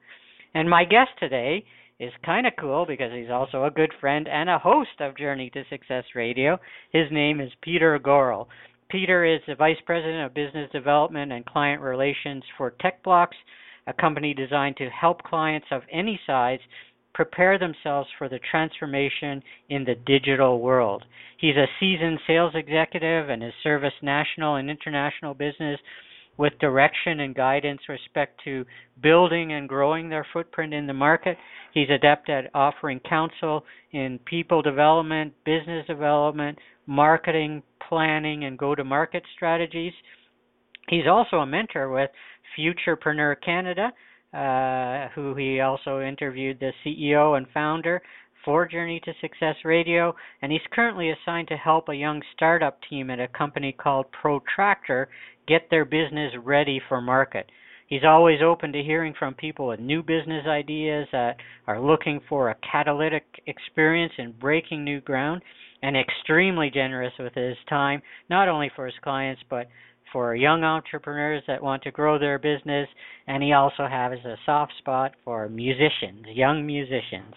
[0.54, 1.64] And my guest today
[2.00, 5.50] is kind of cool because he's also a good friend and a host of Journey
[5.50, 6.58] to Success Radio.
[6.92, 8.48] His name is Peter Goral.
[8.88, 13.34] Peter is the Vice President of Business Development and Client Relations for TechBlocks,
[13.88, 16.60] a company designed to help clients of any size
[17.12, 21.04] prepare themselves for the transformation in the digital world.
[21.38, 25.80] He's a seasoned sales executive and has serviced national and international business
[26.36, 28.64] with direction and guidance respect to
[29.02, 31.36] building and growing their footprint in the market.
[31.72, 38.84] He's adept at offering counsel in people development, business development, marketing, planning, and go to
[38.84, 39.92] market strategies.
[40.88, 42.10] He's also a mentor with
[42.58, 43.92] Futurpreneur Canada,
[44.32, 48.02] uh, who he also interviewed the CEO and founder
[48.44, 53.10] for Journey to Success Radio, and he's currently assigned to help a young startup team
[53.10, 55.06] at a company called Protractr
[55.48, 57.50] get their business ready for market.
[57.88, 61.36] He's always open to hearing from people with new business ideas that
[61.66, 65.42] are looking for a catalytic experience in breaking new ground
[65.82, 69.68] and extremely generous with his time, not only for his clients, but
[70.12, 72.88] for young entrepreneurs that want to grow their business.
[73.26, 77.34] And he also has a soft spot for musicians, young musicians.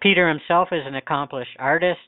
[0.00, 1.98] Peter himself is an accomplished artist,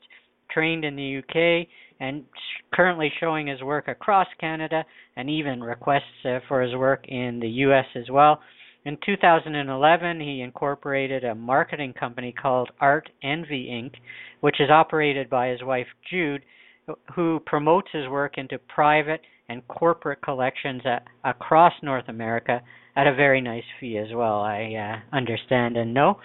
[0.51, 1.69] trained in the UK,
[2.01, 2.25] and
[2.73, 4.85] currently showing his work across Canada
[5.17, 8.41] and even requests uh, for his work in the US as well.
[8.87, 13.95] In 2011, he incorporated a marketing company called Art Envy Inc.,
[14.43, 16.45] which is operated by his wife Jude,
[17.17, 22.63] who promotes his work into private and corporate collections at, across North America
[22.95, 26.21] at a very nice fee as well, I uh, understand and know.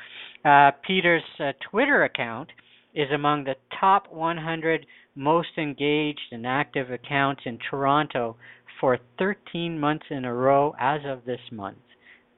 [0.45, 2.51] Uh, Peter's uh, Twitter account
[2.93, 4.85] is among the top 100
[5.15, 8.37] most engaged and active accounts in Toronto
[8.79, 11.79] for 13 months in a row as of this month.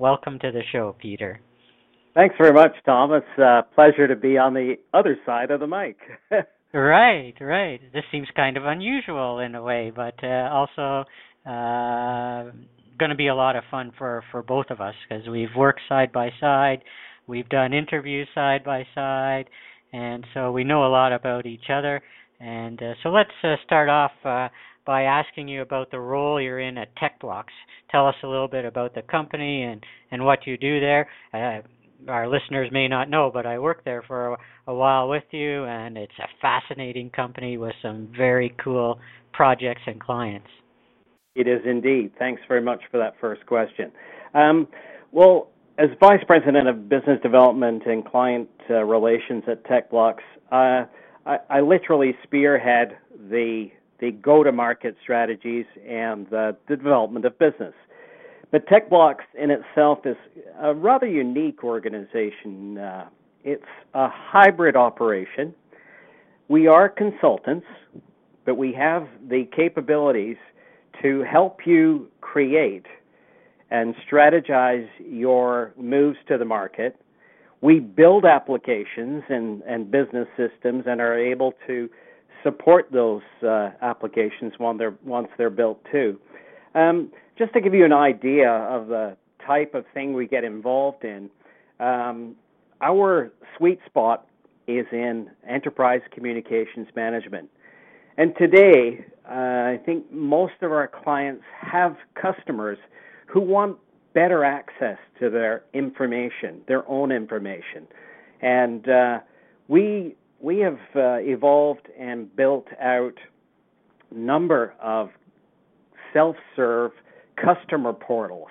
[0.03, 1.39] Welcome to the show, Peter.
[2.13, 3.13] Thanks very much, Tom.
[3.13, 5.95] It's a pleasure to be on the other side of the mic.
[6.73, 7.79] right, right.
[7.93, 11.05] This seems kind of unusual in a way, but uh, also
[11.45, 12.51] uh,
[12.99, 15.79] going to be a lot of fun for for both of us because we've worked
[15.87, 16.83] side by side,
[17.25, 19.45] we've done interviews side by side,
[19.93, 22.01] and so we know a lot about each other.
[22.41, 24.49] And uh, so let's uh, start off uh,
[24.85, 27.45] by asking you about the role you're in at TechBlocks.
[27.91, 31.07] Tell us a little bit about the company and, and what you do there.
[31.33, 31.61] Uh,
[32.07, 35.63] our listeners may not know, but I worked there for a, a while with you,
[35.65, 38.99] and it's a fascinating company with some very cool
[39.31, 40.47] projects and clients.
[41.35, 42.11] It is indeed.
[42.19, 43.91] Thanks very much for that first question.
[44.33, 44.67] Um,
[45.11, 50.21] well, as Vice President of Business Development and Client uh, Relations at TechBlocks,
[50.51, 50.85] uh,
[51.25, 52.97] I, I literally spearhead
[53.29, 53.69] the
[54.03, 57.73] the go-to-market strategies and the, the development of business.
[58.51, 60.17] But TechBlocks in itself is
[60.61, 62.77] a rather unique organization.
[62.77, 63.05] Uh,
[63.45, 63.63] it's
[63.93, 65.55] a hybrid operation.
[66.49, 67.65] We are consultants,
[68.45, 70.35] but we have the capabilities
[71.01, 72.85] to help you create
[73.71, 76.99] and strategize your moves to the market
[77.63, 81.89] we build applications and, and business systems and are able to
[82.43, 86.19] support those uh, applications once they're once they're built too.
[86.75, 91.03] Um, just to give you an idea of the type of thing we get involved
[91.03, 91.29] in,
[91.79, 92.35] um,
[92.81, 94.27] our sweet spot
[94.67, 97.49] is in enterprise communications management.
[98.17, 102.77] And today, uh, I think most of our clients have customers
[103.25, 103.77] who want
[104.13, 107.87] better access to their information, their own information.
[108.41, 109.19] And uh,
[109.67, 113.17] we we have uh, evolved and built out
[114.13, 115.09] number of
[116.11, 116.91] self-serve
[117.43, 118.49] customer portals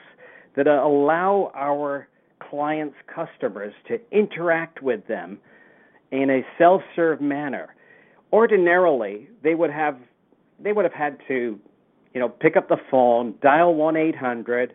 [0.57, 2.09] that allow our
[2.51, 5.39] clients' customers to interact with them
[6.11, 7.77] in a self-serve manner.
[8.33, 9.99] Ordinarily, they would have
[10.59, 11.61] they would have had to,
[12.15, 14.75] you know, pick up the phone, dial one eight hundred,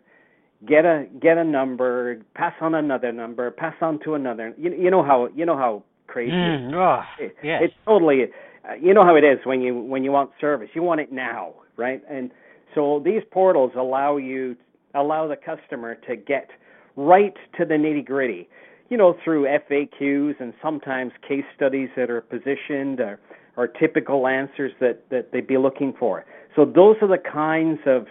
[0.67, 4.53] get a get a number, pass on another number, pass on to another.
[4.57, 5.83] You, you know how you know how
[6.17, 6.31] crazy.
[6.31, 7.61] Mm, oh, it, yes.
[7.65, 8.23] It's totally.
[8.67, 10.69] Uh, you know how it is when you when you want service.
[10.73, 12.01] You want it now, right?
[12.09, 12.31] And
[12.73, 14.55] so these portals allow you
[14.95, 16.49] allow the customer to get
[16.95, 18.49] right to the nitty gritty.
[18.89, 23.19] You know, through FAQs and sometimes case studies that are positioned or,
[23.57, 26.25] or typical answers that, that they'd be looking for.
[26.55, 28.05] So those are the kinds of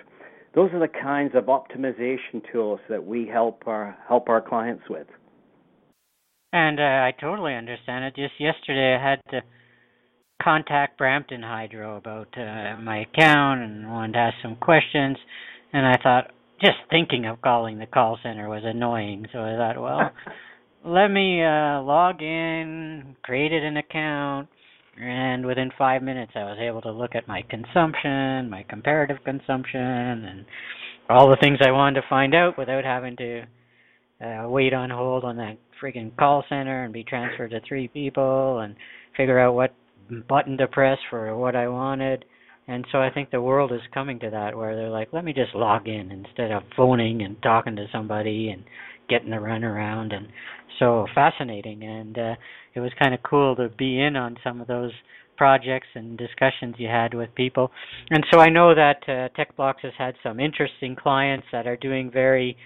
[0.55, 5.06] those are the kinds of optimization tools that we help our help our clients with.
[6.52, 8.16] And uh, I totally understand it.
[8.16, 9.40] Just yesterday, I had to
[10.43, 15.16] contact Brampton Hydro about uh, my account and wanted to ask some questions.
[15.72, 19.26] And I thought, just thinking of calling the call center was annoying.
[19.32, 20.10] So I thought, well,
[20.84, 24.49] let me uh, log in, created an account,
[25.00, 29.81] and within five minutes I was able to look at my consumption, my comparative consumption,
[29.81, 30.46] and
[31.10, 33.42] all the things I wanted to find out without having to
[34.25, 38.61] uh, wait on hold on that freaking call center and be transferred to three people
[38.61, 38.76] and
[39.17, 39.75] figure out what
[40.28, 42.25] button to press for what I wanted.
[42.69, 45.32] And so I think the world is coming to that where they're like, let me
[45.32, 48.64] just log in instead of phoning and talking to somebody and
[49.08, 50.12] getting the runaround.
[50.12, 50.26] And
[50.78, 51.84] so fascinating.
[51.84, 52.34] And uh,
[52.75, 54.93] it was kind of cool to be in on some of those
[55.37, 57.70] projects and discussions you had with people.
[58.11, 62.11] And so I know that uh, TechBlocks has had some interesting clients that are doing
[62.11, 62.56] very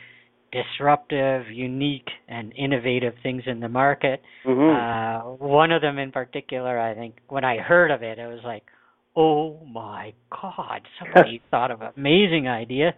[0.53, 4.23] disruptive, unique, and innovative things in the market.
[4.47, 5.41] Mm-hmm.
[5.41, 8.41] Uh, one of them in particular, I think, when I heard of it, it was
[8.45, 8.65] like,
[9.17, 12.95] oh my God, somebody thought of an amazing idea.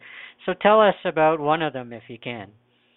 [0.46, 2.48] So tell us about one of them if you can.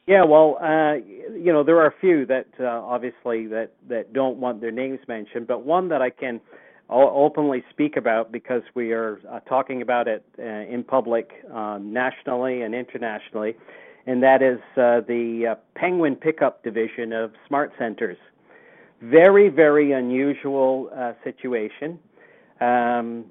[0.08, 0.96] Yeah, well, uh,
[1.34, 5.00] you know, there are a few that uh, obviously that that don't want their names
[5.08, 6.42] mentioned, but one that I can
[6.88, 12.62] openly speak about because we are uh, talking about it uh, in public um, nationally
[12.62, 13.56] and internationally
[14.08, 18.18] and that is uh, the uh, Penguin Pickup Division of SmartCentres.
[19.02, 22.00] Very, very unusual uh, situation.
[22.62, 23.26] Um,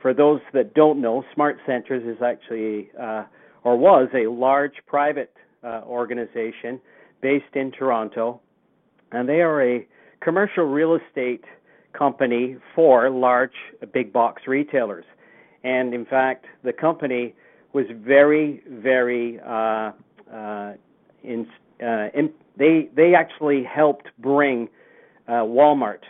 [0.00, 3.24] for those that don't know, SmartCentres is actually, uh,
[3.64, 6.80] or was, a large private uh, organization
[7.20, 8.40] based in Toronto,
[9.12, 9.86] and they are a
[10.20, 11.44] commercial real estate
[11.92, 13.52] company for large
[13.92, 15.04] big box retailers.
[15.64, 17.34] And in fact, the company
[17.72, 19.38] was very, very
[20.32, 21.46] in,
[21.82, 24.68] uh, in, they they actually helped bring
[25.28, 26.00] uh, Walmart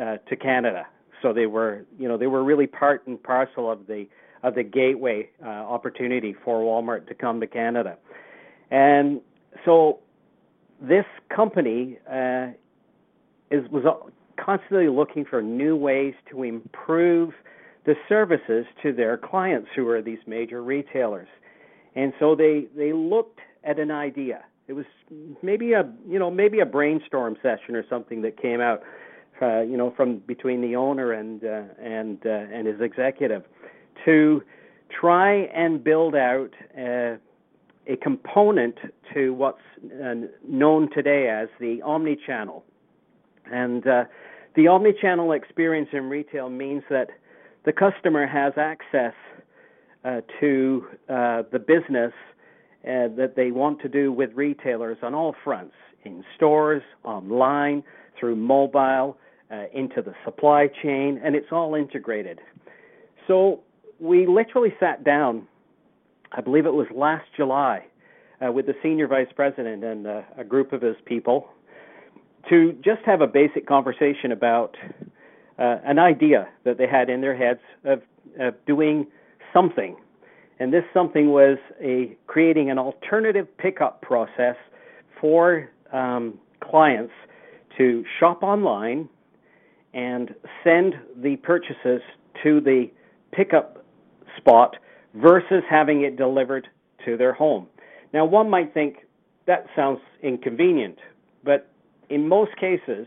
[0.00, 0.86] uh, to Canada.
[1.22, 4.06] So they were you know they were really part and parcel of the
[4.42, 7.96] of the gateway uh, opportunity for Walmart to come to Canada,
[8.70, 9.20] and
[9.64, 10.00] so
[10.80, 12.48] this company uh,
[13.50, 13.84] is was
[14.36, 17.32] constantly looking for new ways to improve
[17.84, 21.28] the services to their clients who are these major retailers.
[21.96, 24.44] And so they, they looked at an idea.
[24.68, 24.86] It was
[25.42, 28.82] maybe a you know maybe a brainstorm session or something that came out,
[29.42, 33.42] uh, you know, from between the owner and uh, and uh, and his executive,
[34.04, 34.42] to
[34.90, 37.16] try and build out uh,
[37.86, 38.76] a component
[39.14, 39.58] to what's
[40.04, 40.14] uh,
[40.46, 42.64] known today as the omni-channel,
[43.50, 44.04] and uh,
[44.54, 47.08] the omni-channel experience in retail means that
[47.64, 49.14] the customer has access
[50.04, 52.12] uh, to uh, the business
[52.84, 57.82] uh, that they want to do with retailers on all fronts in stores, online,
[58.18, 59.18] through mobile,
[59.50, 62.40] uh, into the supply chain, and it's all integrated.
[63.26, 63.60] So
[63.98, 65.46] we literally sat down,
[66.32, 67.84] I believe it was last July,
[68.44, 71.48] uh, with the senior vice president and uh, a group of his people
[72.48, 74.76] to just have a basic conversation about
[75.58, 78.00] uh, an idea that they had in their heads of,
[78.38, 79.06] of doing
[79.52, 79.96] something
[80.60, 84.56] and this something was a creating an alternative pickup process
[85.20, 87.12] for um, clients
[87.78, 89.08] to shop online
[89.94, 92.02] and send the purchases
[92.42, 92.90] to the
[93.32, 93.84] pickup
[94.36, 94.76] spot
[95.14, 96.68] versus having it delivered
[97.04, 97.66] to their home.
[98.12, 98.98] Now, one might think
[99.46, 100.98] that sounds inconvenient,
[101.42, 101.72] but
[102.10, 103.06] in most cases,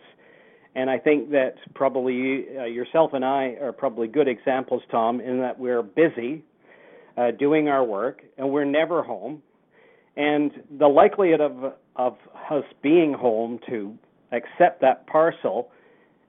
[0.76, 5.40] and I think that probably uh, yourself and I are probably good examples, Tom, in
[5.40, 6.44] that we're busy
[7.18, 9.42] uh, doing our work and we're never home.
[10.16, 12.18] And the likelihood of, of
[12.50, 13.96] us being home to
[14.32, 15.70] accept that parcel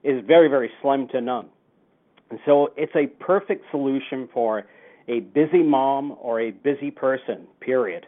[0.03, 1.49] is very, very slim to none.
[2.29, 4.65] And so it's a perfect solution for
[5.07, 8.05] a busy mom or a busy person, period.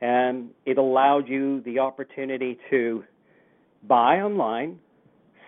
[0.00, 3.04] And it allowed you the opportunity to
[3.86, 4.78] buy online,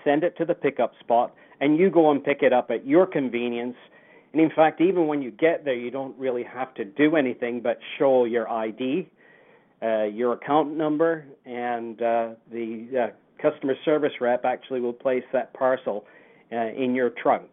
[0.04, 3.06] send it to the pickup spot, and you go and pick it up at your
[3.06, 3.76] convenience.
[4.32, 7.60] And in fact, even when you get there, you don't really have to do anything
[7.60, 9.08] but show your ID,
[9.82, 15.52] uh, your account number, and uh, the uh, customer service rep actually will place that
[15.52, 16.04] parcel
[16.50, 17.50] uh, in your trunk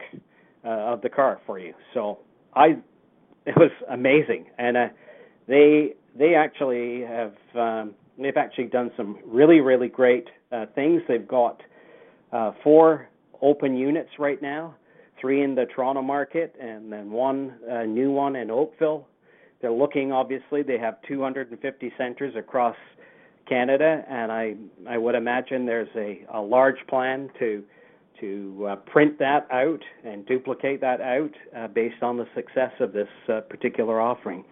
[0.63, 1.73] uh, of the car for you.
[1.93, 2.19] So
[2.53, 2.77] I,
[3.45, 4.87] it was amazing, and uh,
[5.47, 10.27] they they actually have um, they've actually done some really really great
[10.75, 11.01] things.
[11.07, 11.61] They've got
[12.63, 13.09] four
[13.41, 14.75] open units right now,
[15.19, 19.07] three in the Toronto market, and then one uh, new one in Oakville.
[19.61, 20.63] They're looking obviously.
[20.63, 22.75] They have 250 centers across
[23.47, 24.55] Canada, and I
[24.87, 27.63] I would imagine there's a, a large plan to
[28.21, 32.93] to uh, print that out and duplicate that out uh, based on the success of
[32.93, 34.43] this uh, particular offering.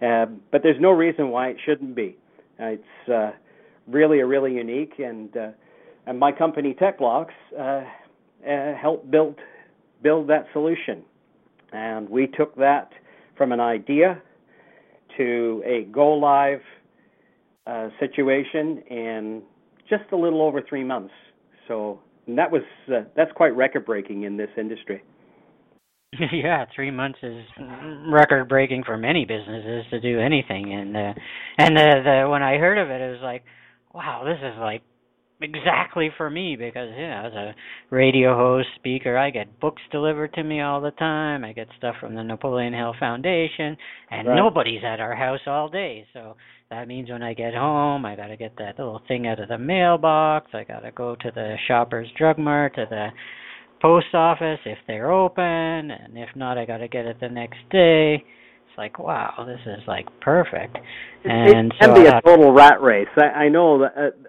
[0.00, 2.16] Uh, but there's no reason why it shouldn't be.
[2.60, 3.30] Uh, it's uh,
[3.86, 5.34] really, a really unique, and
[6.06, 7.32] and my company TechBlocks
[8.80, 9.36] helped build
[10.02, 11.02] build that solution,
[11.72, 12.90] and we took that
[13.36, 14.20] from an idea
[15.16, 16.60] to a go live
[17.66, 19.42] uh, situation in
[19.88, 21.12] just a little over three months.
[21.68, 25.02] So that was uh, that's quite record breaking in this industry.
[26.32, 27.42] yeah, three months is
[28.10, 31.14] record breaking for many businesses to do anything, and uh,
[31.58, 33.44] and the, the when I heard of it, it was like,
[33.94, 34.82] wow, this is like
[35.42, 37.54] exactly for me because yeah, as a
[37.90, 41.44] radio host, speaker, I get books delivered to me all the time.
[41.44, 43.76] I get stuff from the Napoleon Hill Foundation,
[44.10, 44.36] and right.
[44.36, 46.06] nobody's at our house all day.
[46.12, 46.36] So
[46.70, 49.48] that means when I get home, I got to get that little thing out of
[49.48, 50.50] the mailbox.
[50.54, 53.08] I got to go to the Shoppers Drug Mart to the
[53.82, 57.58] post office if they're open, and if not, I got to get it the next
[57.70, 58.14] day.
[58.14, 60.78] It's like, wow, this is like perfect.
[61.24, 63.08] And it can so be I a total rat race.
[63.16, 63.92] I, I know that.
[63.96, 64.28] Uh,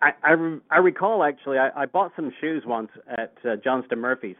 [0.00, 4.36] I, I I recall actually I, I bought some shoes once at uh, Johnston Murphy's,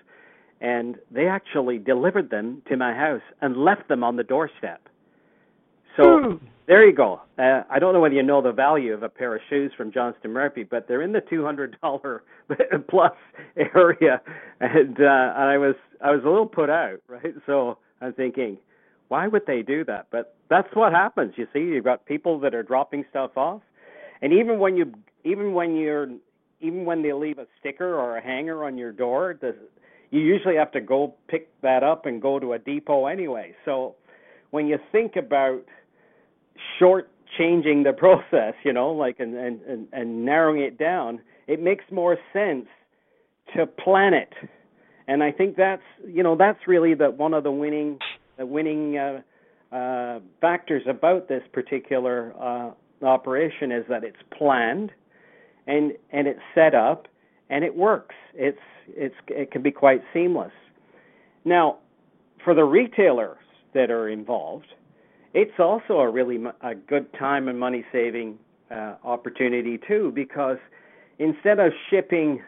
[0.61, 4.81] and they actually delivered them to my house and left them on the doorstep.
[5.97, 7.21] So there you go.
[7.39, 9.93] Uh, I don't know whether you know the value of a pair of shoes from
[9.93, 12.23] Johnston Murphy, but they're in the two hundred dollar
[12.89, 13.13] plus
[13.75, 14.21] area,
[14.61, 17.35] and uh, I was I was a little put out, right?
[17.47, 18.59] So I'm thinking,
[19.09, 20.07] why would they do that?
[20.11, 21.35] But that's what happens.
[21.37, 23.63] You see, you've got people that are dropping stuff off,
[24.23, 24.93] and even when you
[25.25, 26.09] even when you're
[26.61, 29.55] even when they leave a sticker or a hanger on your door, the,
[30.11, 33.53] you usually have to go pick that up and go to a depot anyway.
[33.65, 33.97] So
[34.51, 35.65] when you think about
[36.79, 41.85] short changing the process, you know, like and, and, and, narrowing it down, it makes
[41.91, 42.67] more sense
[43.57, 44.33] to plan it.
[45.09, 47.99] And I think that's you know that's really the one of the winning
[48.39, 49.21] the winning uh,
[49.75, 52.71] uh, factors about this particular uh,
[53.03, 54.91] operation is that it's planned
[55.67, 57.09] and and it's set up
[57.51, 58.15] and it works.
[58.35, 60.53] It's it's it can be quite seamless.
[61.45, 61.79] Now,
[62.45, 63.39] for the retailers
[63.75, 64.67] that are involved,
[65.35, 68.39] it's also a really a good time and money saving
[68.71, 70.59] uh, opportunity too because
[71.19, 72.43] instead of shipping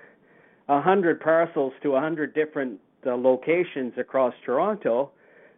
[0.68, 5.10] a hundred parcels to a hundred different uh, locations across Toronto,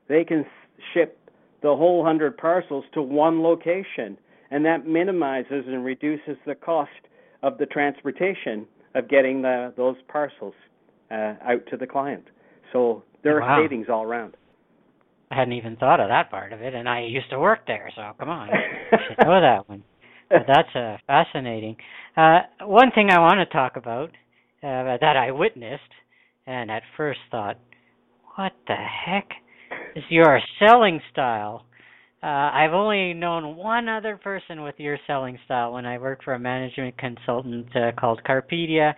[0.08, 0.44] they can
[0.92, 1.18] ship
[1.62, 4.18] the whole hundred parcels to one location,
[4.50, 6.90] and that minimizes and reduces the cost
[7.42, 10.54] of the transportation of getting the, those parcels
[11.10, 12.24] uh, out to the client.
[12.72, 13.46] So there wow.
[13.46, 14.36] are savings all around.
[15.30, 17.90] I hadn't even thought of that part of it, and I used to work there,
[17.96, 19.82] so come on, I should know that one.
[20.28, 21.76] But that's uh, fascinating.
[22.16, 24.08] Uh, one thing I want to talk about
[24.60, 25.82] uh, that I witnessed,
[26.48, 27.58] and at first thought,
[28.34, 29.28] what the heck
[29.94, 31.64] is your selling style?
[32.22, 36.34] Uh, I've only known one other person with your selling style when I worked for
[36.34, 38.94] a management consultant uh, called Carpedia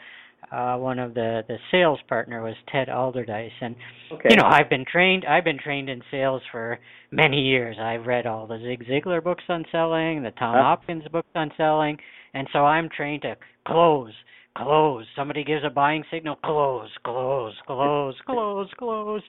[0.51, 3.77] uh, one of the the sales partner was Ted Alderdice, and
[4.13, 4.29] okay.
[4.31, 6.79] you know I've been trained I've been trained in sales for
[7.11, 7.77] many years.
[7.79, 10.63] I've read all the Zig Ziglar books on selling, the Tom huh?
[10.63, 11.99] Hopkins books on selling,
[12.33, 14.13] and so I'm trained to close,
[14.57, 15.05] close.
[15.17, 19.23] Somebody gives a buying signal, close, close, close, close, close.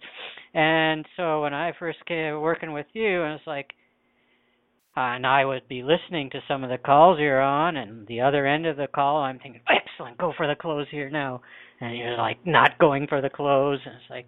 [0.54, 3.72] And so when I first came working with you, I was like,
[5.00, 8.46] and I would be listening to some of the calls you're on, and the other
[8.46, 11.42] end of the call, I'm thinking, excellent, go for the close here now.
[11.82, 13.80] And you're like, not going for the close.
[13.86, 14.28] And it's like,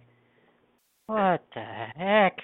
[1.06, 2.38] what the heck?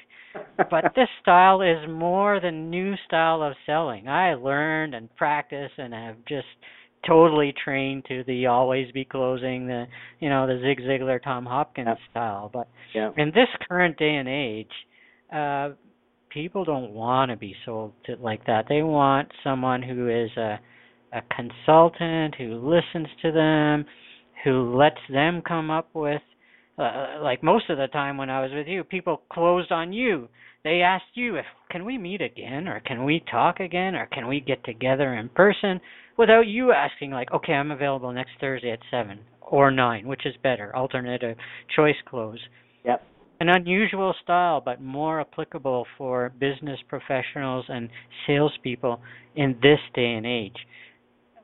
[0.70, 4.08] but this style is more the new style of selling.
[4.08, 6.47] I learned and practiced and have just
[7.06, 9.85] totally trained to the always be closing the
[10.18, 12.11] you know the Zig Ziglar Tom Hopkins yeah.
[12.11, 12.50] style.
[12.52, 13.11] But yeah.
[13.16, 14.66] in this current day and age,
[15.32, 15.75] uh
[16.30, 18.66] people don't want to be sold to like that.
[18.68, 20.58] They want someone who is a
[21.12, 23.87] a consultant who listens to them,
[24.44, 26.20] who lets them come up with
[26.78, 30.28] uh, like most of the time when I was with you, people closed on you.
[30.64, 34.28] They asked you if can we meet again or can we talk again or can
[34.28, 35.80] we get together in person
[36.16, 40.35] without you asking like, okay, I'm available next Thursday at 7 or 9, which is
[40.42, 41.37] better, alternative
[41.75, 42.38] choice close.
[42.85, 43.02] Yep
[43.40, 47.88] an unusual style, but more applicable for business professionals and
[48.26, 49.00] salespeople
[49.37, 50.57] in this day and age.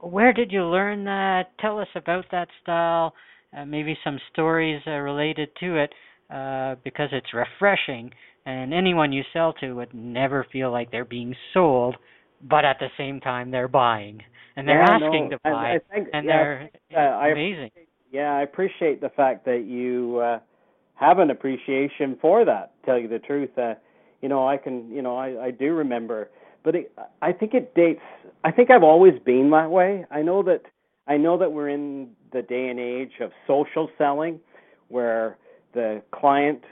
[0.01, 1.45] Where did you learn that?
[1.61, 3.15] Tell us about that style,
[3.57, 5.91] uh, maybe some stories uh, related to it,
[6.31, 8.11] uh, because it's refreshing,
[8.45, 11.97] and anyone you sell to would never feel like they're being sold,
[12.43, 14.21] but at the same time they're buying
[14.57, 17.71] and they're yeah, asking no, to buy, I, I think, and yeah, they're uh, amazing.
[17.77, 17.81] I,
[18.13, 20.39] yeah, I appreciate the fact that you uh,
[20.95, 22.73] have an appreciation for that.
[22.85, 23.75] Tell you the truth, uh,
[24.23, 26.31] you know, I can, you know, I, I do remember,
[26.63, 28.01] but it, I think it dates.
[28.43, 30.07] I think I've always been that way.
[30.11, 30.63] I know that
[31.07, 34.41] I know that we're in the day and age of social selling,
[34.89, 35.37] where
[35.75, 36.63] the client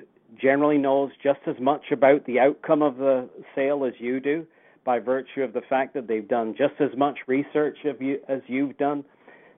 [0.40, 4.46] generally knows just as much about the outcome of the sale as you do,
[4.84, 8.40] by virtue of the fact that they've done just as much research of you as
[8.46, 9.04] you've done.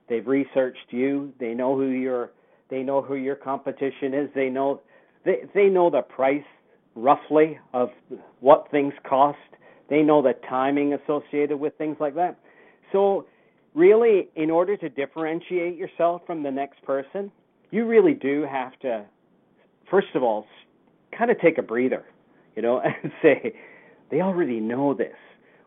[0.09, 1.33] They've researched you.
[1.39, 2.31] They know who you're
[2.69, 4.29] they know who your competition is.
[4.33, 4.81] They know
[5.23, 6.43] they they know the price
[6.95, 7.89] roughly of
[8.39, 9.37] what things cost.
[9.89, 12.39] They know the timing associated with things like that.
[12.91, 13.25] So
[13.73, 17.31] really in order to differentiate yourself from the next person,
[17.71, 19.05] you really do have to
[19.89, 20.47] first of all
[21.17, 22.05] kind of take a breather,
[22.55, 23.53] you know, and say
[24.09, 25.15] they already know this.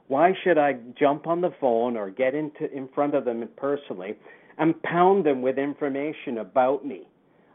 [0.09, 4.17] Why should I jump on the phone or get into in front of them personally
[4.59, 7.09] and pound them with information about me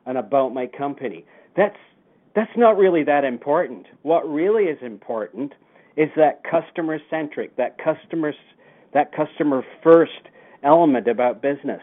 [0.06, 1.26] and about my company.
[1.56, 1.78] That's
[2.36, 3.86] that's not really that important.
[4.02, 5.54] What really is important
[5.96, 8.34] is that customer centric, that customer
[8.94, 10.12] that customer first
[10.64, 11.82] element about business.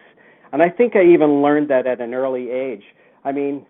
[0.53, 2.83] And I think I even learned that at an early age.
[3.25, 3.67] I mean,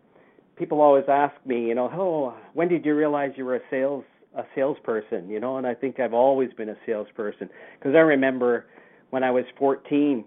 [0.57, 4.05] people always ask me, you know, oh, when did you realize you were a sales
[4.37, 5.29] a salesperson?
[5.29, 8.67] You know, and I think I've always been a salesperson because I remember
[9.11, 10.25] when I was 14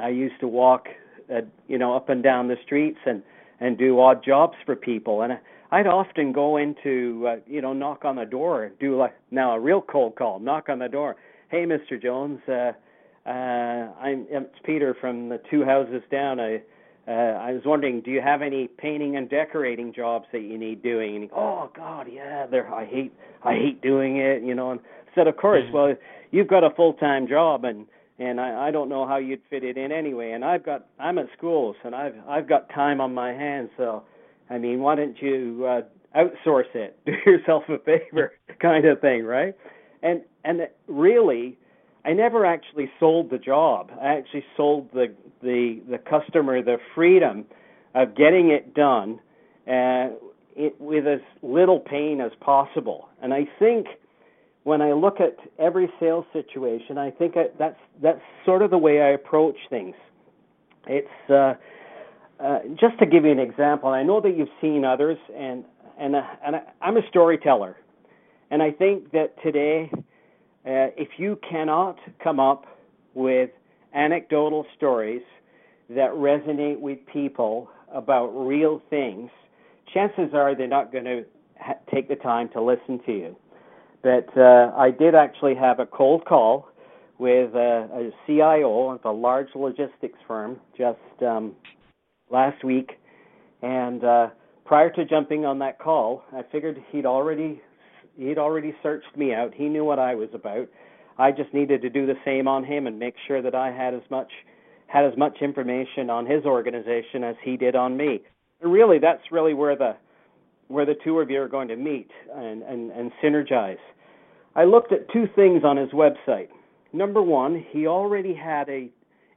[0.00, 0.88] I used to walk,
[1.32, 3.22] uh, you know, up and down the streets and
[3.60, 5.38] and do odd jobs for people, and
[5.70, 9.54] I'd often go into, uh, you know, knock on the door, and do like now
[9.54, 11.16] a real cold call, knock on the door.
[11.48, 12.00] Hey, Mr.
[12.00, 12.72] Jones, uh,
[13.24, 16.40] uh, I'm it's Peter from the two houses down.
[16.40, 16.62] I
[17.08, 20.82] uh, I was wondering, do you have any painting and decorating jobs that you need
[20.82, 21.14] doing?
[21.16, 22.72] And he, oh God, yeah, there.
[22.72, 23.12] I hate
[23.44, 24.72] I hate doing it, you know.
[24.72, 24.80] And
[25.14, 25.74] said, of course, mm-hmm.
[25.74, 25.94] well,
[26.30, 27.86] you've got a full time job, and
[28.22, 30.32] and I, I don't know how you'd fit it in anyway.
[30.32, 34.04] And I've got I'm at schools and I've I've got time on my hands, so
[34.50, 36.98] I mean, why don't you uh, outsource it?
[37.06, 39.54] Do yourself a favor, kind of thing, right?
[40.02, 41.58] And and really,
[42.04, 43.90] I never actually sold the job.
[44.00, 47.44] I actually sold the the the customer the freedom
[47.94, 49.20] of getting it done
[49.66, 50.08] uh,
[50.56, 53.08] it, with as little pain as possible.
[53.22, 53.86] And I think
[54.64, 58.78] when I look at every sales situation, I think I, that's that's sort of the
[58.78, 59.94] way I approach things.
[60.86, 61.54] It's uh,
[62.42, 63.90] uh, just to give you an example.
[63.90, 65.64] I know that you've seen others, and
[65.98, 67.76] and uh, and I, I'm a storyteller,
[68.50, 70.00] and I think that today, uh,
[70.96, 72.66] if you cannot come up
[73.14, 73.50] with
[73.94, 75.22] anecdotal stories
[75.90, 79.30] that resonate with people about real things,
[79.92, 81.24] chances are they're not going to
[81.60, 83.36] ha- take the time to listen to you.
[84.02, 86.68] But uh, I did actually have a cold call
[87.18, 91.54] with a, a CIO of a large logistics firm just um,
[92.30, 92.92] last week,
[93.62, 94.30] and uh,
[94.64, 97.60] prior to jumping on that call, I figured he'd already
[98.16, 99.54] he'd already searched me out.
[99.54, 100.68] He knew what I was about.
[101.18, 103.94] I just needed to do the same on him and make sure that I had
[103.94, 104.30] as much
[104.88, 108.20] had as much information on his organization as he did on me.
[108.60, 109.96] And really, that's really where the
[110.72, 113.78] where the two of you are going to meet and, and, and synergize.
[114.56, 116.48] I looked at two things on his website.
[116.92, 118.90] Number one, he already had a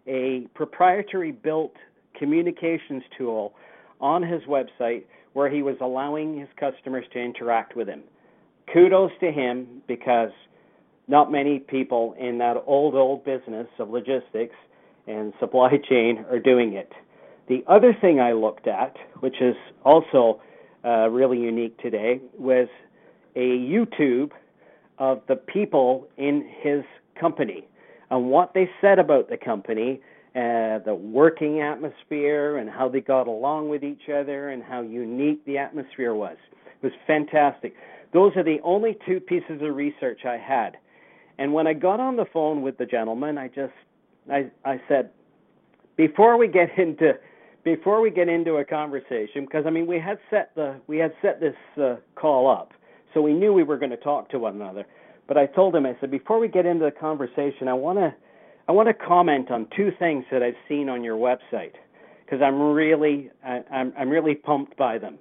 [0.07, 1.73] a proprietary built
[2.17, 3.53] communications tool
[3.99, 8.03] on his website where he was allowing his customers to interact with him.
[8.71, 10.29] Kudos to him because
[11.07, 14.55] not many people in that old, old business of logistics
[15.07, 16.91] and supply chain are doing it.
[17.47, 20.39] The other thing I looked at, which is also
[20.85, 22.67] uh, really unique today, was
[23.35, 24.31] a YouTube
[24.97, 26.83] of the people in his
[27.19, 27.67] company
[28.09, 29.99] and what they said about the company,
[30.35, 35.43] uh, the working atmosphere, and how they got along with each other, and how unique
[35.45, 36.37] the atmosphere was.
[36.81, 37.75] It was fantastic.
[38.13, 40.77] Those are the only two pieces of research I had.
[41.37, 43.73] And when I got on the phone with the gentleman, I just
[44.31, 45.09] I I said,
[45.95, 47.13] before we get into
[47.65, 51.11] before we get into a conversation, because I mean we had set the we had
[51.21, 52.71] set this uh, call up,
[53.13, 54.85] so we knew we were going to talk to one another.
[55.27, 58.13] But I told him I said before we get into the conversation, I want to
[58.69, 61.73] I want to comment on two things that I've seen on your website
[62.23, 65.17] because I'm really I, I'm I'm really pumped by them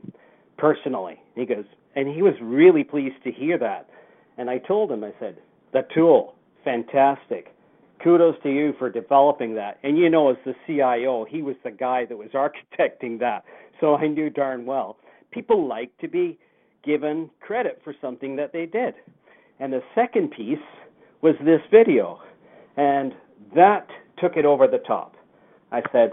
[0.59, 1.19] personally.
[1.35, 1.65] He goes,
[1.97, 3.89] and he was really pleased to hear that.
[4.37, 5.39] And I told him I said
[5.73, 7.55] the tool fantastic
[8.03, 9.79] kudos to you for developing that.
[9.83, 13.45] And you know, as the CIO, he was the guy that was architecting that.
[13.81, 14.97] So I knew darn well.
[15.31, 16.39] People like to be
[16.85, 18.95] given credit for something that they did.
[19.61, 20.59] And the second piece
[21.23, 22.21] was this video.
[22.77, 23.13] And
[23.55, 25.17] that took it over the top.
[25.73, 26.13] I said,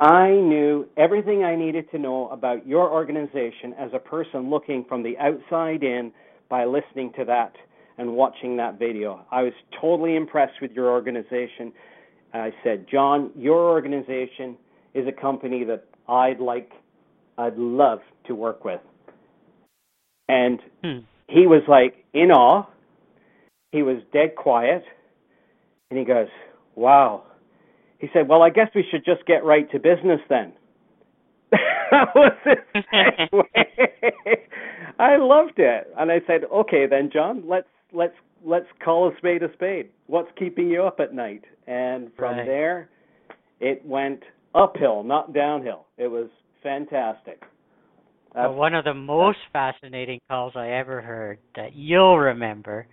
[0.00, 5.02] I knew everything I needed to know about your organization as a person looking from
[5.02, 6.12] the outside in
[6.48, 7.52] by listening to that
[7.98, 9.26] and watching that video.
[9.30, 11.72] I was totally impressed with your organization.
[12.32, 14.56] I said, John, your organization
[14.94, 16.70] is a company that I'd like,
[17.36, 18.80] I'd love to work with.
[20.28, 20.98] And hmm.
[21.28, 22.66] he was like in awe.
[23.72, 24.84] He was dead quiet.
[25.90, 26.28] And he goes,
[26.74, 27.24] Wow.
[27.98, 30.52] He said, Well, I guess we should just get right to business then.
[31.50, 32.58] that was his
[34.98, 35.92] I loved it.
[35.98, 39.90] And I said, Okay then, John, let's let's let's call a spade a spade.
[40.06, 41.44] What's keeping you up at night?
[41.66, 42.46] And from right.
[42.46, 42.88] there,
[43.60, 44.22] it went
[44.54, 45.86] uphill, not downhill.
[45.96, 46.28] It was
[46.62, 47.42] fantastic.
[48.34, 52.86] Well, one of the most fascinating calls I ever heard that you'll remember.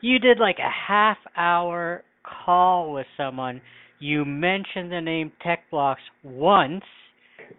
[0.00, 2.02] You did like a half hour
[2.44, 3.60] call with someone.
[3.98, 6.84] You mentioned the name TechBlocks once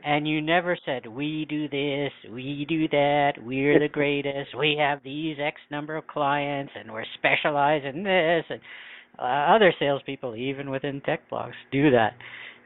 [0.04, 5.04] and you never said we do this, we do that, we're the greatest, we have
[5.04, 8.60] these X number of clients, and we're specialized in this, and
[9.20, 12.14] uh, other salespeople, even within TechBlocks, do that.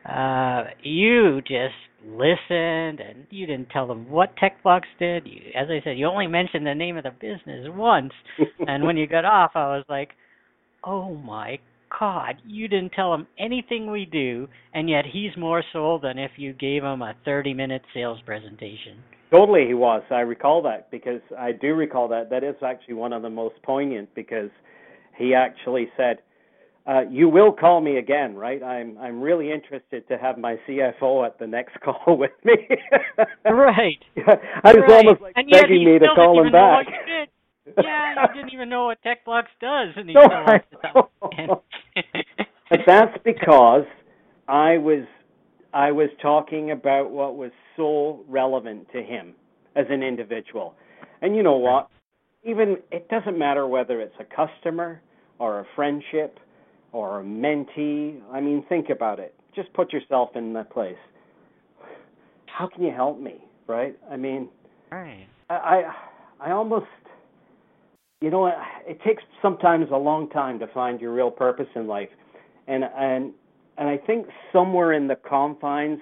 [0.10, 5.28] Uh, you just listened, and you didn't tell them what TechBlocks did.
[5.28, 8.14] You, as I said, you only mentioned the name of the business once,
[8.68, 10.10] and when you got off, I was like,
[10.84, 11.60] "Oh my
[12.02, 16.32] God, you didn't tell him anything we do, and yet he's more sold than if
[16.36, 18.98] you gave him a 30 minute sales presentation.
[19.32, 20.02] Totally, he was.
[20.10, 22.32] I recall that because I do recall that.
[22.32, 24.50] That is actually one of the most poignant because
[25.16, 26.18] he actually said,
[26.88, 28.64] uh, "You will call me again, right?
[28.64, 32.56] I'm I'm really interested to have my CFO at the next call with me."
[33.46, 34.00] right.
[34.18, 35.06] I was right.
[35.06, 36.88] almost like and begging me to call him back
[37.66, 40.60] yeah, you didn't even know what TechBlocks does, and he no,
[42.70, 43.86] but that's because
[44.48, 45.06] I was
[45.74, 49.34] I was talking about what was so relevant to him
[49.76, 50.76] as an individual.
[51.22, 51.90] And you know what?
[52.44, 55.02] Even it doesn't matter whether it's a customer
[55.40, 56.40] or a friendship
[56.92, 58.20] or a mentee.
[58.32, 59.36] I mean, think about it.
[59.56, 60.96] Just put yourself in that place.
[62.48, 63.98] How can you help me, right?
[64.10, 64.50] I mean,
[64.92, 65.28] right.
[65.50, 66.88] I I, I almost
[68.22, 68.46] you know,
[68.88, 72.10] it takes sometimes a long time to find your real purpose in life,
[72.68, 73.34] and and
[73.78, 76.00] and I think somewhere in the confines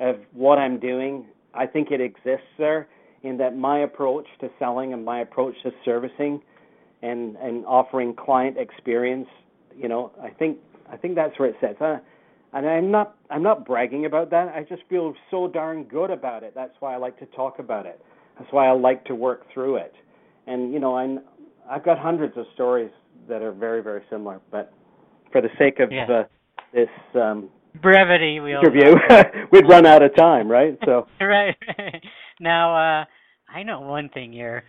[0.00, 2.88] of what I'm doing, I think it exists there.
[3.22, 6.40] In that my approach to selling and my approach to servicing,
[7.02, 9.28] and and offering client experience,
[9.76, 10.58] you know, I think
[10.90, 11.80] I think that's where it sits.
[11.80, 11.98] Uh,
[12.54, 14.48] and I'm not I'm not bragging about that.
[14.48, 16.52] I just feel so darn good about it.
[16.54, 18.02] That's why I like to talk about it.
[18.38, 19.92] That's why I like to work through it.
[20.46, 21.20] And you know, I'm
[21.70, 22.90] I've got hundreds of stories
[23.28, 24.72] that are very, very similar, but
[25.30, 26.06] for the sake of yeah.
[26.10, 26.24] uh,
[26.74, 27.48] this um,
[27.80, 28.94] brevity, we interview,
[29.52, 30.76] we'd run out of time, right?
[30.84, 31.56] So right.
[32.40, 33.04] now, uh,
[33.54, 34.64] I know one thing you're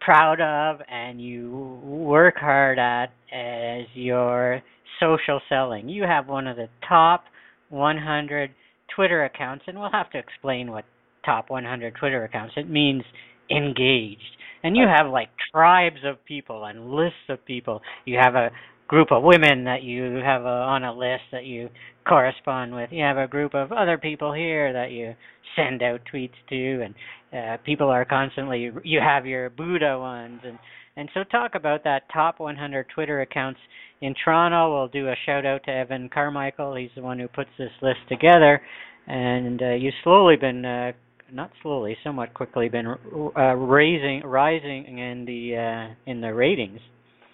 [0.00, 4.62] proud of and you work hard at is your
[5.00, 5.88] social selling.
[5.88, 7.24] You have one of the top
[7.70, 8.50] 100
[8.94, 10.84] Twitter accounts, and we'll have to explain what
[11.24, 12.54] top 100 Twitter accounts.
[12.56, 13.02] It means
[13.50, 14.33] engaged
[14.64, 17.82] and you have like tribes of people and lists of people.
[18.06, 18.50] You have a
[18.88, 21.68] group of women that you have a, on a list that you
[22.08, 22.90] correspond with.
[22.90, 25.14] You have a group of other people here that you
[25.54, 26.94] send out tweets to, and
[27.32, 28.70] uh, people are constantly.
[28.82, 30.58] You have your Buddha ones, and
[30.96, 33.60] and so talk about that top 100 Twitter accounts
[34.00, 34.72] in Toronto.
[34.72, 36.74] We'll do a shout out to Evan Carmichael.
[36.74, 38.62] He's the one who puts this list together,
[39.06, 40.64] and uh, you've slowly been.
[40.64, 40.92] Uh,
[41.34, 45.56] not slowly, somewhat quickly, been uh, raising, rising in the
[45.90, 46.80] uh, in the ratings.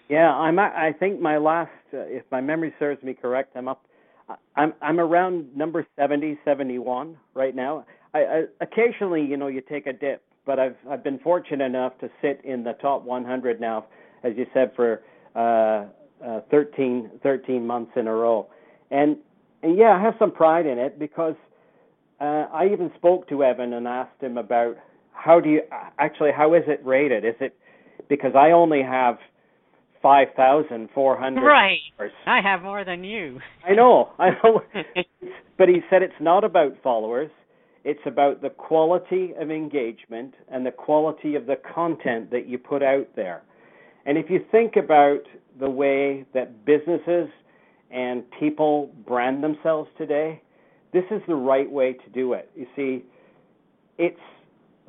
[0.09, 0.59] Yeah, I'm.
[0.59, 3.85] I think my last, uh, if my memory serves me correct, I'm up.
[4.55, 7.85] I'm I'm around number 70, 71 right now.
[8.13, 11.97] I, I occasionally, you know, you take a dip, but I've I've been fortunate enough
[11.99, 13.85] to sit in the top 100 now,
[14.23, 15.01] as you said, for
[15.35, 15.85] uh,
[16.25, 18.47] uh, 13 13 months in a row,
[18.89, 19.17] and
[19.63, 21.35] and yeah, I have some pride in it because
[22.21, 24.75] uh, I even spoke to Evan and asked him about
[25.11, 25.61] how do you
[25.99, 27.25] actually how is it rated?
[27.25, 27.55] Is it
[28.07, 29.17] because I only have
[30.01, 31.45] five thousand four hundred.
[31.45, 31.79] Right.
[32.25, 33.39] I have more than you.
[33.67, 34.09] I know.
[34.17, 34.61] I know.
[35.57, 37.31] but he said it's not about followers.
[37.83, 42.83] It's about the quality of engagement and the quality of the content that you put
[42.83, 43.41] out there.
[44.05, 45.21] And if you think about
[45.59, 47.29] the way that businesses
[47.89, 50.41] and people brand themselves today,
[50.93, 52.49] this is the right way to do it.
[52.55, 53.03] You see,
[53.97, 54.19] it's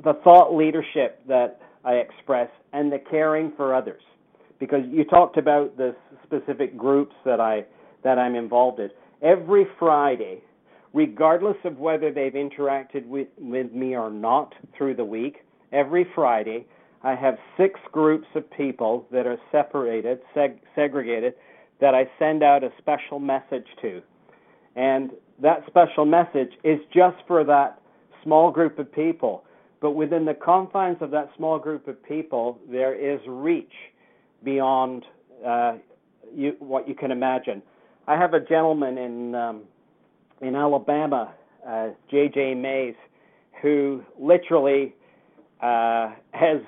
[0.02, 4.02] the thought leadership that I express and the caring for others
[4.58, 7.64] because you talked about the specific groups that I
[8.04, 8.90] that I'm involved in.
[9.22, 10.42] Every Friday,
[10.92, 15.38] regardless of whether they've interacted with, with me or not through the week,
[15.72, 16.66] every Friday
[17.04, 21.34] I have six groups of people that are separated, seg- segregated,
[21.80, 24.02] that I send out a special message to.
[24.76, 27.80] And that special message is just for that
[28.22, 29.44] small group of people.
[29.80, 33.72] But within the confines of that small group of people, there is reach
[34.44, 35.04] beyond
[35.44, 35.74] uh,
[36.34, 37.62] you, what you can imagine.
[38.06, 39.62] I have a gentleman in um,
[40.40, 41.32] in Alabama,
[41.66, 42.54] uh, J.J.
[42.54, 42.96] Mays,
[43.60, 44.92] who literally
[45.62, 46.60] uh, has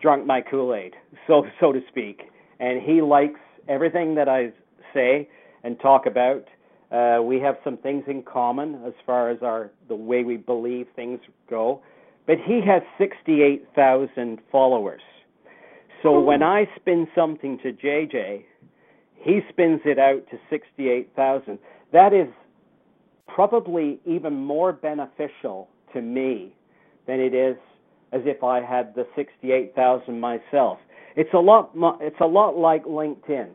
[0.00, 0.94] drunk my Kool-Aid,
[1.26, 4.52] so so to speak, and he likes everything that I
[4.94, 5.28] say
[5.64, 6.44] and talk about.
[6.90, 10.86] Uh, we have some things in common as far as our the way we believe
[10.94, 11.18] things
[11.50, 11.82] go,
[12.26, 15.02] but he has 68,000 followers.
[16.02, 18.44] So when I spin something to JJ,
[19.16, 21.58] he spins it out to 68,000.
[21.92, 22.28] That is
[23.26, 26.54] probably even more beneficial to me
[27.06, 27.56] than it is
[28.12, 30.78] as if I had the 68,000 myself.
[31.16, 31.70] It's a lot
[32.00, 33.48] it's a lot like LinkedIn.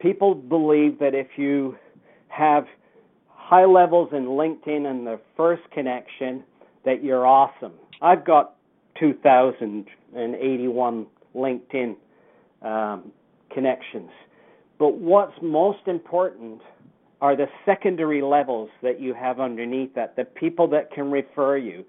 [0.00, 1.76] People believe that if you
[2.36, 2.66] have
[3.28, 6.42] high levels in LinkedIn and the first connection
[6.84, 7.72] that you're awesome.
[8.02, 8.56] I've got
[8.98, 11.96] 2081 LinkedIn
[12.62, 13.10] um,
[13.52, 14.10] connections.
[14.78, 16.60] But what's most important
[17.20, 21.84] are the secondary levels that you have underneath that, the people that can refer you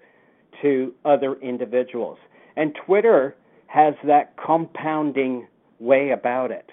[0.62, 2.18] to other individuals.
[2.56, 5.46] And Twitter has that compounding
[5.78, 6.70] way about it.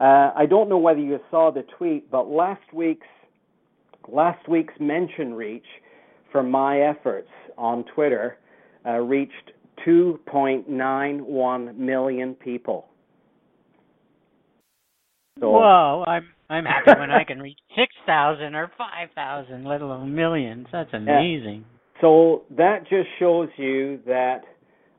[0.00, 3.06] Uh, I don't know whether you saw the tweet, but last week's
[4.08, 5.66] last week's mention reach
[6.32, 8.38] for my efforts on Twitter
[8.86, 9.52] uh, reached
[9.86, 12.86] 2.91 million people.
[15.38, 20.66] So, Whoa, I'm I'm happy when I can reach 6,000 or 5,000, let alone millions.
[20.72, 21.64] That's amazing.
[21.66, 22.00] Yeah.
[22.00, 24.40] So that just shows you that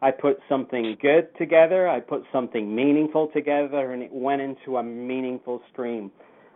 [0.02, 4.84] I put something good together, I put something meaningful together, and it went into a
[4.84, 6.12] meaningful stream.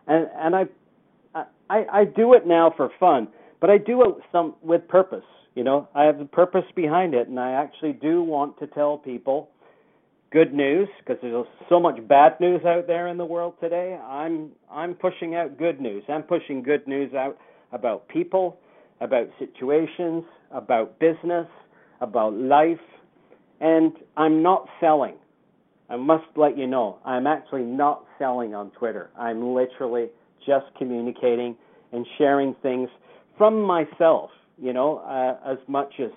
[0.08, 0.66] And and I
[1.70, 3.28] I, I do it now for fun,
[3.60, 5.24] but I do it some with purpose.
[5.56, 8.98] You know, I have a purpose behind it, and I actually do want to tell
[8.98, 9.50] people
[10.32, 13.98] good news because there's so much bad news out there in the world today.
[14.04, 16.04] I'm I'm pushing out good news.
[16.10, 17.38] I'm pushing good news out
[17.72, 18.60] about people,
[19.02, 21.48] about situations, about business,
[22.02, 22.80] about life,
[23.60, 25.16] and I'm not selling.
[25.90, 29.12] I must let you know, I'm actually not selling on Twitter.
[29.18, 30.08] I'm literally
[30.46, 31.56] just communicating
[31.92, 32.90] and sharing things
[33.38, 36.12] from myself you know, uh, as much as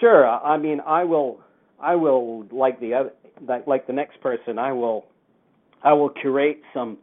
[0.00, 0.26] sure.
[0.26, 1.40] I mean, I will,
[1.80, 3.10] I will like the other,
[3.46, 4.58] like, like the next person.
[4.58, 5.06] I will,
[5.82, 6.98] I will curate some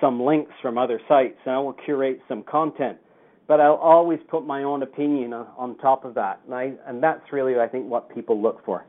[0.00, 2.98] some links from other sites, and I will curate some content.
[3.46, 7.02] But I'll always put my own opinion on, on top of that, and I, and
[7.02, 8.86] that's really, I think, what people look for.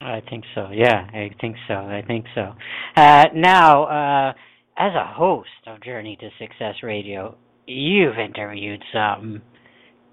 [0.00, 0.68] I think so.
[0.72, 1.74] Yeah, I think so.
[1.74, 2.52] I think so.
[2.96, 4.32] Uh, now, uh,
[4.76, 7.36] as a host of Journey to Success Radio,
[7.66, 9.40] you've interviewed some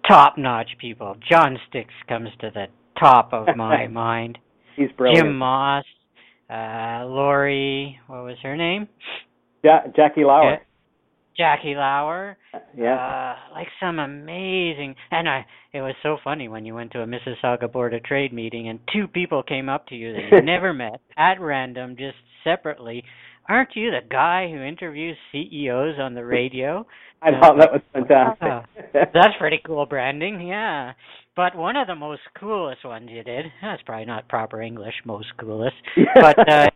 [0.07, 1.15] top notch people.
[1.29, 2.65] John Sticks comes to the
[2.99, 4.37] top of my mind.
[4.75, 5.25] He's brilliant.
[5.25, 5.83] Jim Moss,
[6.49, 8.87] uh, Lori, what was her name?
[9.63, 10.59] Ja- Jackie Lauer.
[11.37, 12.37] Jackie Lauer.
[12.75, 12.95] Yeah.
[12.95, 17.05] Uh, like some amazing and I it was so funny when you went to a
[17.05, 20.73] Mississauga Board of Trade meeting and two people came up to you that you never
[20.73, 23.03] met at random, just separately.
[23.49, 26.85] Aren't you the guy who interviews CEOs on the radio?
[27.21, 28.47] I thought that was fantastic.
[28.47, 28.61] Uh,
[29.13, 30.93] that's pretty cool branding, yeah.
[31.35, 35.27] But one of the most coolest ones you did, that's probably not proper English, most
[35.39, 35.75] coolest,
[36.15, 36.67] but uh,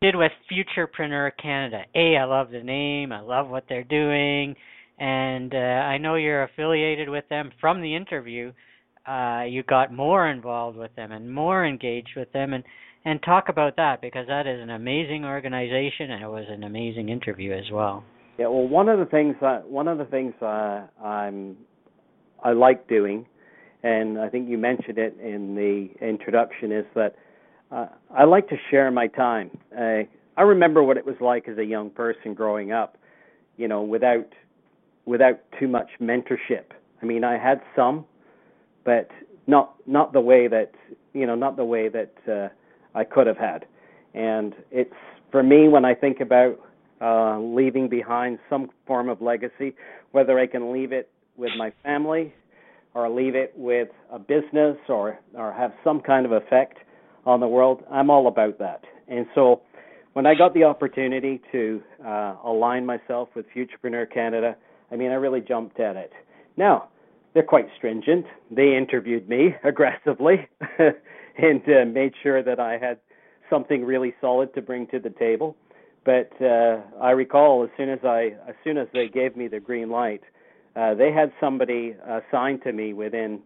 [0.00, 1.82] did with Futurpreneur Canada.
[1.96, 4.54] A, I love the name, I love what they're doing,
[4.96, 8.52] and uh, I know you're affiliated with them from the interview.
[9.08, 12.62] Uh, you got more involved with them and more engaged with them, and
[13.04, 17.08] and talk about that because that is an amazing organization and it was an amazing
[17.08, 18.04] interview as well.
[18.38, 21.56] Yeah, well, one of the things that one of the things I'm
[22.44, 23.26] I like doing,
[23.82, 27.14] and I think you mentioned it in the introduction, is that
[27.70, 29.50] uh, I like to share my time.
[29.76, 30.02] Uh,
[30.36, 32.96] I remember what it was like as a young person growing up,
[33.56, 34.32] you know, without
[35.04, 36.64] without too much mentorship.
[37.02, 38.04] I mean, I had some,
[38.84, 39.10] but
[39.46, 40.72] not not the way that
[41.12, 42.48] you know, not the way that uh,
[42.96, 43.66] I could have had.
[44.14, 44.94] And it's
[45.30, 46.58] for me when I think about
[47.00, 49.74] uh, leaving behind some form of legacy,
[50.12, 52.32] whether I can leave it with my family
[52.94, 56.78] or leave it with a business or or have some kind of effect
[57.28, 58.84] on the world, I'm all about that.
[59.06, 59.60] And so
[60.14, 64.56] when I got the opportunity to uh, align myself with Futurpreneur Canada,
[64.90, 66.10] I mean, I really jumped at it.
[66.56, 66.88] Now,
[67.34, 68.24] they're quite stringent.
[68.50, 70.48] They interviewed me aggressively
[71.38, 72.98] and uh, made sure that I had
[73.50, 75.54] something really solid to bring to the table.
[76.06, 79.60] But uh, I recall as soon as I, as soon as they gave me the
[79.60, 80.22] green light,
[80.74, 83.40] uh, they had somebody assigned to me within,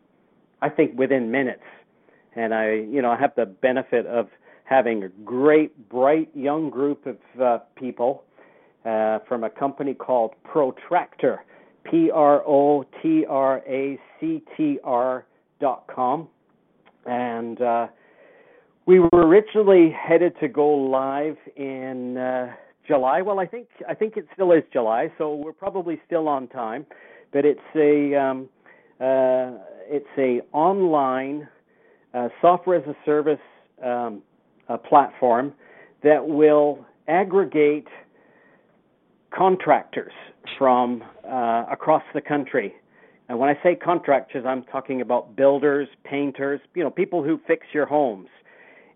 [0.61, 1.65] I think, within minutes.
[2.35, 4.29] And I, you know, I have the benefit of
[4.65, 8.25] having a great, bright young group of uh, people
[8.85, 11.39] uh, from a company called Protractr,
[11.85, 15.27] P R O T R A C T R
[15.61, 16.29] dot com,
[17.07, 17.87] and uh,
[18.87, 22.53] we were originally headed to go live in uh,
[22.87, 23.23] July.
[23.23, 26.87] Well, I think I think it still is July, so we're probably still on time.
[27.33, 28.49] But it's a um,
[29.01, 31.49] uh, it's a online
[32.15, 33.41] uh, software as a service
[33.83, 34.23] um,
[34.69, 35.53] a platform
[36.03, 37.89] that will aggregate
[39.31, 40.13] contractors
[40.59, 42.75] from uh, across the country.
[43.29, 47.67] And when I say contractors, I'm talking about builders, painters, you know, people who fix
[47.73, 48.29] your homes.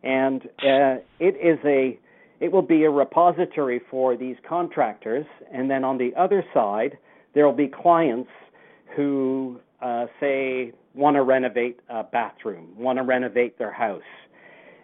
[0.03, 1.99] And uh, it is a
[2.39, 6.99] it will be a repository for these contractors, and then on the other side,
[7.33, 8.29] there will be clients
[8.95, 14.03] who uh, say want to renovate a bathroom, want to renovate their house,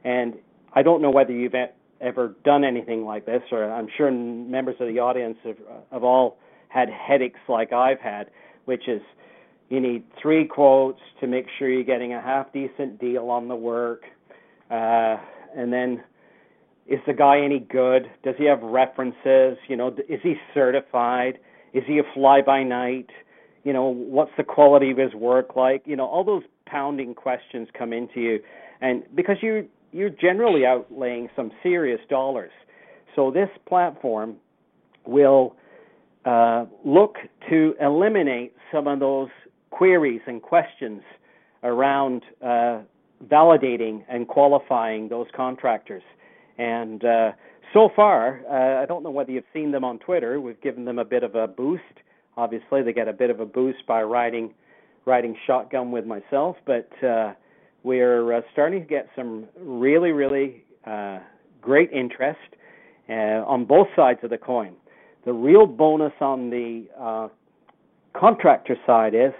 [0.04, 0.34] and
[0.74, 1.54] I don't know whether you've
[2.00, 5.56] ever done anything like this, or I'm sure members of the audience have,
[5.90, 8.30] have all had headaches like I've had,
[8.64, 9.00] which is
[9.68, 13.56] you need three quotes to make sure you're getting a half decent deal on the
[13.56, 14.02] work,
[14.70, 15.16] uh,
[15.56, 16.02] and then
[16.86, 18.10] is the guy any good?
[18.24, 19.56] Does he have references?
[19.68, 21.38] You know, is he certified?
[21.72, 23.08] Is he a fly by night?
[23.64, 25.82] You know, what's the quality of his work like?
[25.86, 28.40] You know, all those pounding questions come into you,
[28.80, 32.50] and because you you're generally outlaying some serious dollars.
[33.14, 34.36] So this platform
[35.06, 35.54] will
[36.24, 37.16] uh, look
[37.50, 39.28] to eliminate some of those
[39.70, 41.02] queries and questions
[41.62, 42.80] around uh,
[43.28, 46.02] validating and qualifying those contractors.
[46.58, 47.32] And uh,
[47.72, 50.40] so far, uh, I don't know whether you've seen them on Twitter.
[50.40, 51.82] We've given them a bit of a boost.
[52.36, 54.54] Obviously, they get a bit of a boost by riding
[55.04, 57.32] riding shotgun with myself, but uh,
[57.82, 61.18] we're uh, starting to get some really, really uh,
[61.60, 62.38] great interest
[63.08, 64.74] uh, on both sides of the coin.
[65.24, 67.28] The real bonus on the uh,
[68.18, 69.32] contractor side is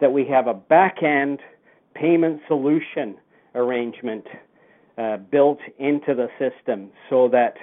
[0.00, 1.40] that we have a back end
[1.94, 3.16] payment solution
[3.54, 4.26] arrangement
[4.98, 7.54] uh, built into the system so that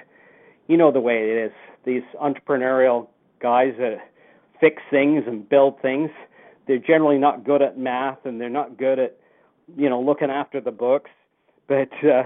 [0.66, 1.52] you know the way it is
[1.84, 3.08] these entrepreneurial
[3.40, 3.98] guys that
[4.60, 6.10] fix things and build things.
[6.66, 9.16] They're generally not good at math and they're not good at
[9.76, 11.10] you know looking after the books.
[11.68, 12.24] But uh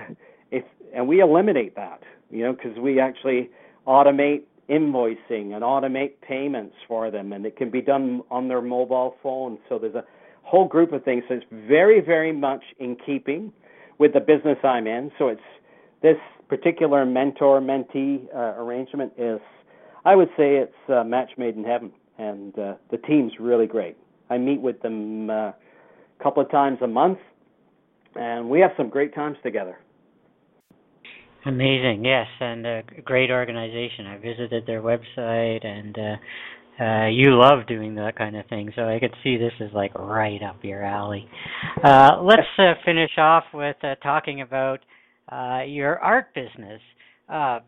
[0.50, 3.50] if and we eliminate that you know because we actually
[3.86, 9.16] automate invoicing and automate payments for them and it can be done on their mobile
[9.22, 9.58] phone.
[9.68, 10.04] So there's a
[10.42, 11.24] whole group of things.
[11.28, 13.52] That's very very much in keeping
[13.98, 15.10] with the business i'm in.
[15.18, 15.40] So it's
[16.02, 16.16] this
[16.48, 19.40] particular mentor mentee uh, arrangement is
[20.04, 23.96] i would say it's a match made in heaven and uh, the team's really great
[24.30, 25.52] i meet with them uh,
[26.22, 27.18] couple of times a month,
[28.14, 29.78] and we have some great times together.
[31.46, 34.06] Amazing, yes, and a great organization.
[34.06, 38.70] I visited their website, and uh, uh, you love doing that kind of thing.
[38.74, 41.26] So I could see this is like right up your alley.
[41.82, 44.80] Uh, let's uh, finish off with uh, talking about
[45.30, 46.80] uh, your art business.
[47.28, 47.60] Uh,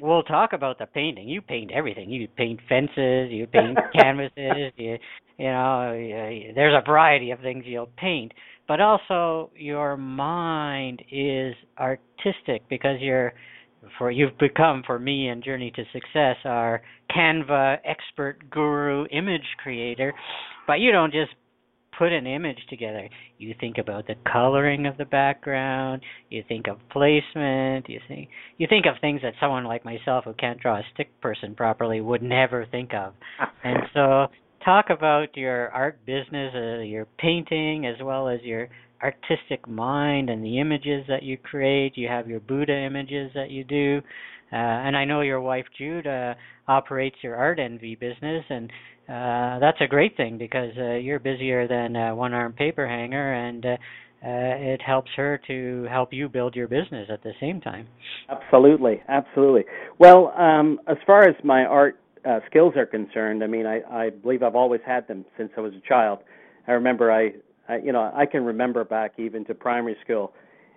[0.00, 1.28] we'll talk about the painting.
[1.28, 2.10] You paint everything.
[2.10, 3.30] You paint fences.
[3.30, 4.72] You paint canvases.
[4.76, 4.98] You,
[5.38, 5.92] you know,
[6.54, 8.32] there's a variety of things you'll paint
[8.68, 13.32] but also your mind is artistic because you're
[13.96, 16.82] for you've become for me and journey to success our
[17.16, 20.12] canva expert guru image creator
[20.66, 21.30] but you don't just
[21.98, 26.76] put an image together you think about the coloring of the background you think of
[26.90, 30.82] placement you think you think of things that someone like myself who can't draw a
[30.94, 33.12] stick person properly would never think of
[33.64, 34.28] and so
[34.64, 38.68] talk about your art business, uh, your painting, as well as your
[39.02, 41.96] artistic mind and the images that you create.
[41.96, 44.00] You have your Buddha images that you do.
[44.52, 46.34] Uh, and I know your wife Jude uh,
[46.66, 48.70] operates your ArtEnvy business, and
[49.08, 53.64] uh, that's a great thing because uh, you're busier than a one-armed paper hanger, and
[53.64, 53.76] uh, uh,
[54.22, 57.86] it helps her to help you build your business at the same time.
[58.28, 59.64] Absolutely, absolutely.
[59.98, 64.10] Well, um, as far as my art uh, skills are concerned, I mean, I, I
[64.10, 66.18] believe I've always had them since I was a child.
[66.66, 67.32] I remember I,
[67.68, 70.32] I, you know, I can remember back even to primary school,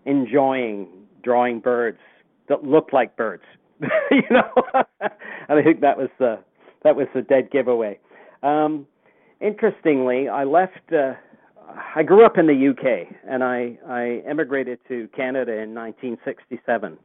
[0.06, 0.88] enjoying
[1.24, 2.00] drawing birds
[2.48, 3.44] that looked like birds.
[4.12, 5.12] you know, and
[5.60, 6.40] I think that was the
[6.84, 8.00] that was the dead giveaway.
[8.44, 8.88] Um,
[9.40, 10.92] interestingly, I left.
[10.92, 11.14] Uh,
[11.96, 16.98] I grew up in the UK, and I I emigrated to Canada in 1967.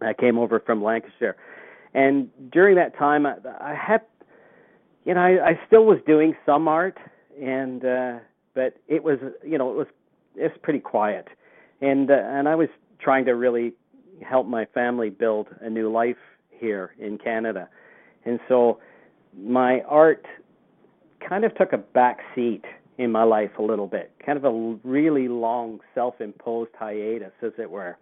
[0.00, 1.36] I came over from Lancashire
[1.94, 4.02] and during that time, I, I had,
[5.04, 6.98] you know, I, I still was doing some art,
[7.40, 8.18] and uh,
[8.54, 9.86] but it was, you know, it was
[10.36, 11.28] it's pretty quiet,
[11.80, 12.68] and uh, and I was
[13.00, 13.72] trying to really
[14.22, 16.16] help my family build a new life
[16.50, 17.68] here in Canada,
[18.24, 18.80] and so
[19.36, 20.26] my art
[21.26, 22.64] kind of took a back seat
[22.98, 27.70] in my life a little bit, kind of a really long self-imposed hiatus, as it
[27.70, 27.96] were,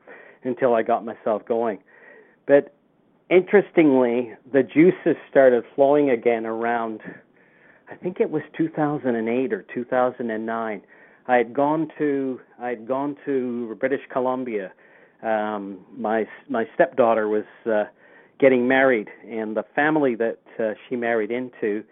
[0.44, 1.78] until I got myself going.
[2.46, 2.74] But
[3.28, 7.00] interestingly, the juices started flowing again around,
[7.90, 10.82] I think it was 2008 or 2009.
[11.28, 14.72] I had gone to I had gone to British Columbia.
[15.26, 17.84] Um, my my stepdaughter was uh,
[18.38, 21.82] getting married, and the family that uh, she married into,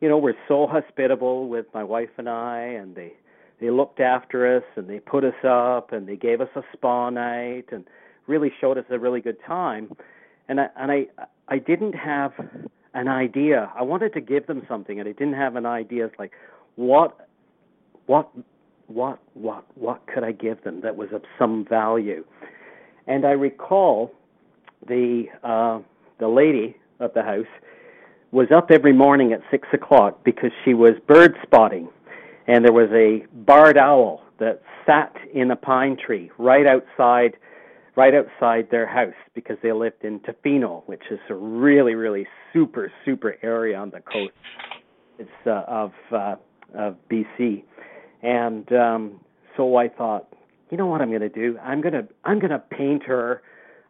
[0.00, 3.14] you know, were so hospitable with my wife and I, and they
[3.60, 7.10] they looked after us and they put us up and they gave us a spa
[7.10, 7.84] night and
[8.26, 9.96] really showed us a really good time
[10.48, 11.06] and I and I
[11.48, 12.32] I didn't have
[12.94, 13.70] an idea.
[13.76, 16.06] I wanted to give them something, and I didn't have an idea.
[16.06, 16.32] It's like,
[16.76, 17.28] what,
[18.06, 18.30] what,
[18.86, 22.24] what, what, what could I give them that was of some value?
[23.06, 24.12] And I recall
[24.86, 25.80] the uh,
[26.18, 27.46] the lady of the house
[28.32, 31.88] was up every morning at six o'clock because she was bird spotting,
[32.46, 37.36] and there was a barred owl that sat in a pine tree right outside
[37.96, 42.92] right outside their house because they lived in Tofino, which is a really, really super,
[43.04, 44.32] super area on the coast.
[45.18, 46.36] It's uh, of uh,
[46.74, 47.62] of BC,
[48.22, 49.20] and um,
[49.56, 50.28] so I thought,
[50.70, 51.58] you know what I'm going to do?
[51.62, 53.42] I'm going to I'm going to paint her.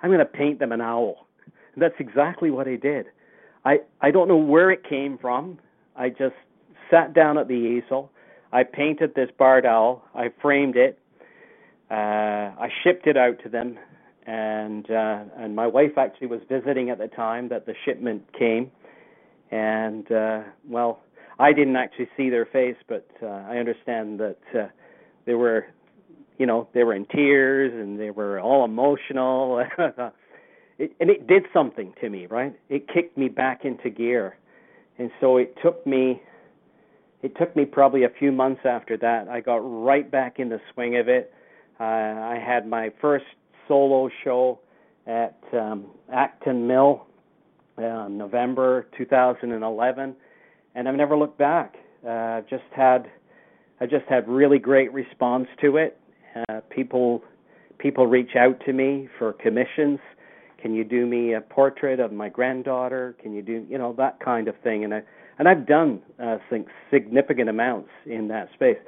[0.03, 1.27] I'm going to paint them an owl.
[1.75, 3.07] And that's exactly what I did.
[3.65, 5.59] I I don't know where it came from.
[5.97, 6.35] I just
[6.91, 8.11] sat down at the easel.
[8.53, 10.05] I painted this barred owl.
[10.15, 10.99] I framed it.
[11.91, 13.79] Uh, I shipped it out to them
[14.27, 18.71] and uh, and my wife actually was visiting at the time that the shipment came,
[19.51, 21.01] and uh, well,
[21.39, 24.67] I didn't actually see their face, but uh, I understand that uh,
[25.27, 25.67] they were,
[26.39, 29.65] you know, they were in tears and they were all emotional,
[30.79, 32.55] it, and it did something to me, right?
[32.69, 34.37] It kicked me back into gear,
[34.99, 36.23] and so it took me.
[37.23, 39.29] It took me probably a few months after that.
[39.29, 41.33] I got right back in the swing of it.
[41.81, 43.25] Uh, I had my first
[43.67, 44.61] solo show
[45.07, 47.07] at um, Acton Mill,
[47.79, 50.15] uh, November 2011,
[50.75, 51.77] and I've never looked back.
[52.07, 53.11] Uh, I've just had
[53.81, 55.99] I just had really great response to it.
[56.37, 57.23] Uh, people
[57.79, 59.99] people reach out to me for commissions.
[60.61, 63.17] Can you do me a portrait of my granddaughter?
[63.23, 64.85] Can you do you know that kind of thing?
[64.85, 65.03] And I
[65.39, 66.39] and I've done uh,
[66.91, 68.79] significant amounts in that space.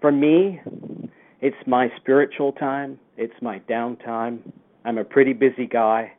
[0.00, 0.60] For me,
[1.40, 4.40] it's my spiritual time, it's my downtime.
[4.84, 6.12] I'm a pretty busy guy,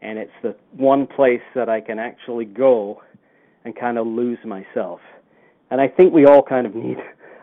[0.00, 3.02] and it's the one place that I can actually go
[3.64, 5.00] and kind of lose myself.
[5.70, 6.98] And I think we all kind of need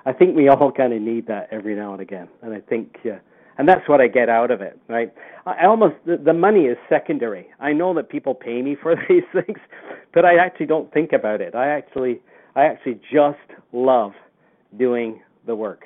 [0.07, 2.29] I think we all kind of need that every now and again.
[2.41, 3.17] And I think uh,
[3.57, 5.11] and that's what I get out of it, right?
[5.45, 7.47] I almost the, the money is secondary.
[7.59, 9.57] I know that people pay me for these things,
[10.13, 11.55] but I actually don't think about it.
[11.55, 12.21] I actually
[12.55, 14.13] I actually just love
[14.77, 15.81] doing the work.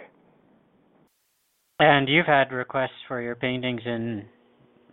[1.79, 4.25] And you've had requests for your paintings in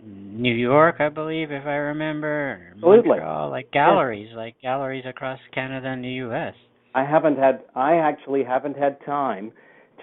[0.02, 2.72] New York, I believe, if I remember.
[2.76, 3.08] Absolutely.
[3.08, 4.36] Montreal, like galleries, yeah.
[4.38, 6.54] like galleries across Canada and the U.S.
[6.95, 7.62] I haven't had.
[7.74, 9.53] I actually haven't had time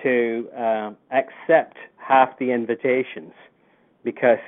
[0.04, 3.34] to uh, accept half the invitations
[4.04, 4.40] because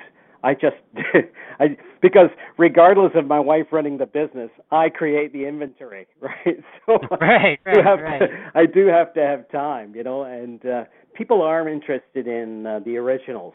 [0.44, 0.76] I just
[1.60, 6.64] I because regardless of my wife running the business, I create the inventory, right?
[6.86, 8.20] So right, right, I, right.
[8.20, 10.84] To, I do have to have time, you know, and uh,
[11.14, 13.54] people are interested in uh, the originals.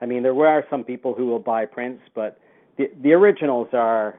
[0.00, 2.38] I mean, there are some people who will buy prints, but
[2.78, 4.18] the the originals are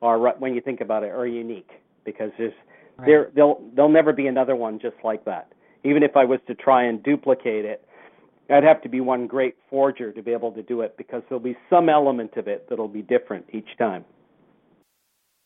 [0.00, 1.70] are when you think about it are unique
[2.04, 2.54] because there's
[2.98, 3.06] right.
[3.06, 5.52] there there'll there'll never be another one just like that.
[5.84, 7.84] Even if I was to try and duplicate it,
[8.50, 11.42] I'd have to be one great forger to be able to do it because there'll
[11.42, 14.04] be some element of it that'll be different each time.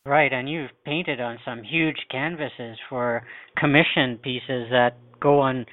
[0.05, 3.23] Right, and you've painted on some huge canvases for
[3.57, 5.65] commission pieces that go on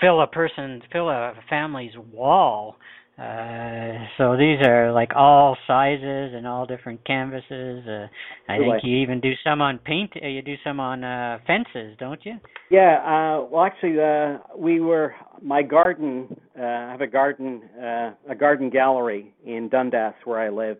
[0.00, 2.76] fill a person fill a family's wall
[3.16, 7.86] uh, so these are like all sizes and all different canvases.
[7.86, 8.08] Uh,
[8.48, 10.12] I think you even do some on paint.
[10.20, 12.34] Uh, you do some on uh, fences, don't you?
[12.70, 12.98] Yeah.
[12.98, 16.26] Uh, well, actually, uh, we were my garden.
[16.58, 20.78] Uh, I have a garden, uh, a garden gallery in Dundas where I live.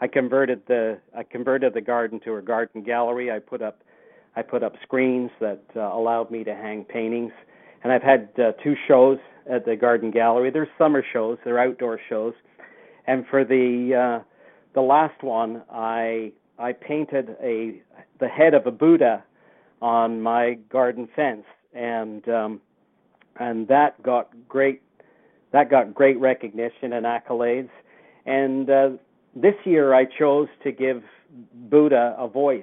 [0.00, 3.30] I converted the I converted the garden to a garden gallery.
[3.30, 3.82] I put up
[4.36, 7.32] I put up screens that uh, allowed me to hang paintings,
[7.82, 9.18] and I've had uh, two shows
[9.50, 10.50] at the Garden Gallery.
[10.50, 12.34] There's summer shows, they're outdoor shows,
[13.06, 14.24] and for the uh,
[14.74, 17.80] the last one, I I painted a
[18.20, 19.22] the head of a Buddha
[19.82, 22.60] on my garden fence, and um,
[23.38, 24.82] and that got great
[25.52, 27.70] that got great recognition and accolades.
[28.26, 28.90] And uh,
[29.36, 31.02] this year, I chose to give
[31.68, 32.62] Buddha a voice,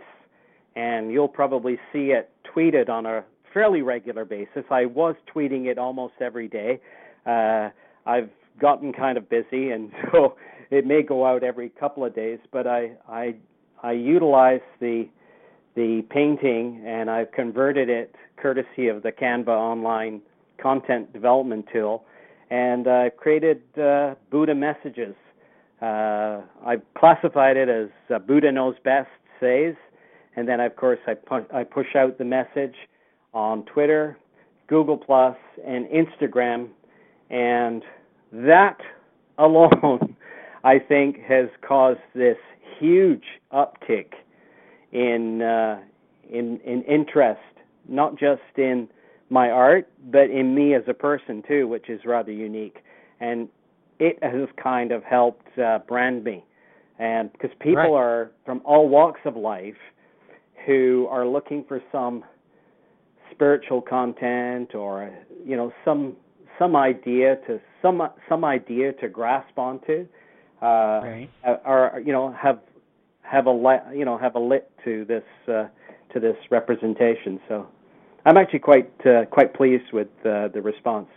[0.75, 3.23] and you'll probably see it tweeted on a
[3.54, 4.64] fairly regular basis.
[4.70, 6.80] I was tweeting it almost every day.
[7.26, 7.70] Uh,
[8.06, 8.30] I've
[8.60, 10.36] gotten kind of busy, and so
[10.70, 12.39] it may go out every couple of days.
[12.52, 13.36] But I I
[13.84, 15.08] I utilize the
[15.76, 20.22] the painting, and I've converted it courtesy of the Canva online
[20.62, 22.06] content development tool,
[22.49, 25.16] and i uh, created uh, Buddha messages.
[25.82, 29.76] Uh, I've classified it as uh, Buddha knows best says,
[30.36, 32.76] and then of course I, pu- I push out the message
[33.34, 34.17] on Twitter,
[34.67, 36.69] Google Plus, and Instagram,
[37.29, 37.84] and
[38.32, 38.77] that
[39.38, 40.15] alone,
[40.63, 42.38] I think, has caused this
[42.79, 43.23] huge
[43.53, 44.13] uptick
[44.91, 45.79] in uh,
[46.29, 47.39] in in interest,
[47.88, 48.88] not just in
[49.29, 52.77] my art, but in me as a person too, which is rather unique,
[53.19, 53.47] and
[53.99, 56.43] it has kind of helped uh, brand me,
[56.99, 57.89] and because people right.
[57.91, 59.75] are from all walks of life
[60.65, 62.23] who are looking for some
[63.32, 65.11] spiritual content or
[65.45, 66.15] you know some
[66.59, 70.07] some idea to some some idea to grasp onto
[70.61, 71.29] uh right.
[71.65, 72.59] or you know have
[73.21, 75.65] have a you know have a lit to this uh
[76.13, 77.65] to this representation so
[78.25, 81.07] i'm actually quite uh, quite pleased with uh, the response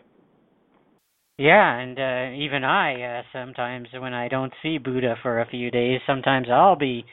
[1.37, 5.69] yeah, and uh, even I uh, sometimes when I don't see Buddha for a few
[5.71, 7.05] days, sometimes I'll be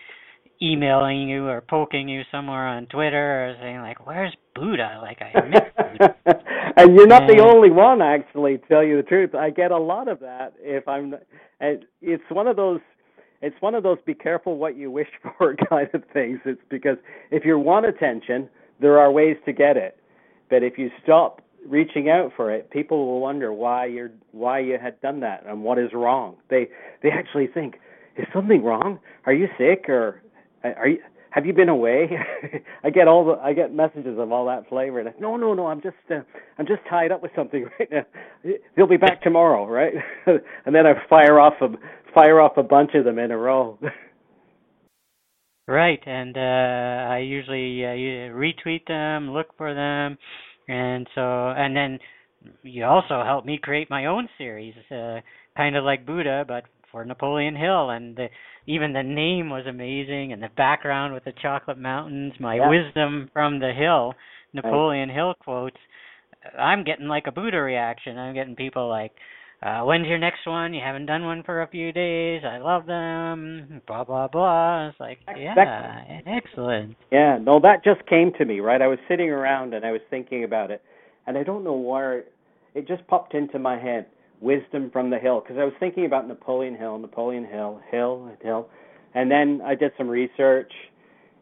[0.62, 5.48] emailing you or poking you somewhere on Twitter or saying like, "Where's Buddha?" Like I
[5.48, 5.62] miss
[6.78, 8.58] and you're not and, the only one, actually.
[8.58, 10.54] To tell you the truth, I get a lot of that.
[10.60, 11.16] If I'm,
[11.60, 12.80] and it's one of those.
[13.44, 15.08] It's one of those be careful what you wish
[15.38, 16.40] for kind of things.
[16.46, 16.98] It's because
[17.32, 18.48] if you want attention,
[18.80, 19.98] there are ways to get it.
[20.50, 24.78] But if you stop reaching out for it, people will wonder why you're why you
[24.82, 26.36] had done that and what is wrong.
[26.50, 26.68] They
[27.02, 27.76] they actually think,
[28.18, 29.00] is something wrong?
[29.26, 30.22] Are you sick or
[30.64, 31.00] are you
[31.32, 32.10] have you been away?
[32.84, 35.00] I get all the I get messages of all that flavor.
[35.00, 35.68] And I, no, no, no.
[35.68, 36.22] I'm just uh,
[36.58, 38.06] I'm just tied up with something right now.
[38.76, 39.94] They'll be back tomorrow, right?
[40.26, 41.68] and then I fire off a
[42.14, 43.80] fire off a bunch of them in a row.
[45.68, 50.18] right, and uh I usually uh, retweet them, look for them,
[50.68, 52.00] and so and then
[52.64, 55.20] you also help me create my own series, uh,
[55.56, 58.28] kind of like Buddha, but for Napoleon Hill, and the,
[58.68, 62.70] even the name was amazing, and the background with the chocolate mountains, my yeah.
[62.70, 64.14] wisdom from the hill,
[64.54, 65.16] Napoleon right.
[65.16, 65.78] Hill quotes.
[66.58, 68.18] I'm getting like a Buddha reaction.
[68.18, 69.12] I'm getting people like,
[69.62, 70.74] uh, "When's your next one?
[70.74, 72.42] You haven't done one for a few days.
[72.44, 74.90] I love them." Blah blah blah.
[74.90, 76.96] It's like, yeah, excellent.
[77.12, 78.60] Yeah, no, that just came to me.
[78.60, 80.82] Right, I was sitting around and I was thinking about it,
[81.28, 82.24] and I don't know where
[82.74, 84.08] it just popped into my head
[84.42, 88.70] wisdom from the hill because I was thinking about Napoleon Hill, Napoleon Hill, Hill, Hill,
[89.14, 90.72] and then I did some research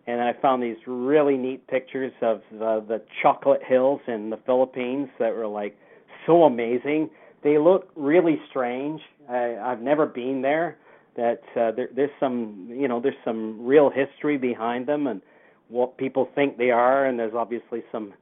[0.07, 5.07] and I found these really neat pictures of uh, the chocolate hills in the Philippines
[5.19, 5.77] that were like
[6.25, 7.09] so amazing.
[7.43, 9.01] They look really strange.
[9.29, 10.77] I, I've never been there.
[11.15, 15.21] That uh, there, there's some, you know, there's some real history behind them and
[15.67, 18.13] what people think they are, and there's obviously some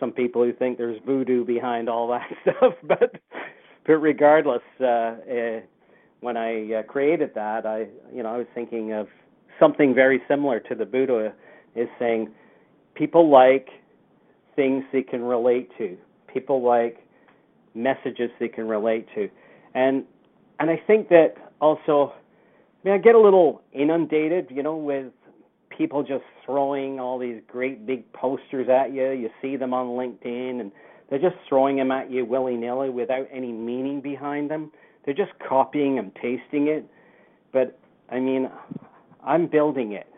[0.00, 2.74] some people who think there's voodoo behind all that stuff.
[2.82, 3.16] But
[3.86, 5.60] but regardless, uh, uh,
[6.20, 9.08] when I uh, created that, I you know I was thinking of
[9.60, 11.32] something very similar to the Buddha
[11.74, 12.30] is saying
[12.94, 13.68] people like
[14.56, 15.96] things they can relate to.
[16.32, 16.98] People like
[17.74, 19.28] messages they can relate to.
[19.74, 20.04] And
[20.60, 22.14] and I think that also
[22.84, 25.12] I mean I get a little inundated, you know, with
[25.76, 29.10] people just throwing all these great big posters at you.
[29.10, 30.72] You see them on LinkedIn and
[31.08, 34.72] they're just throwing them at you willy nilly without any meaning behind them.
[35.04, 36.86] They're just copying and pasting it.
[37.52, 37.78] But
[38.10, 38.50] I mean,
[39.24, 40.08] I'm building it.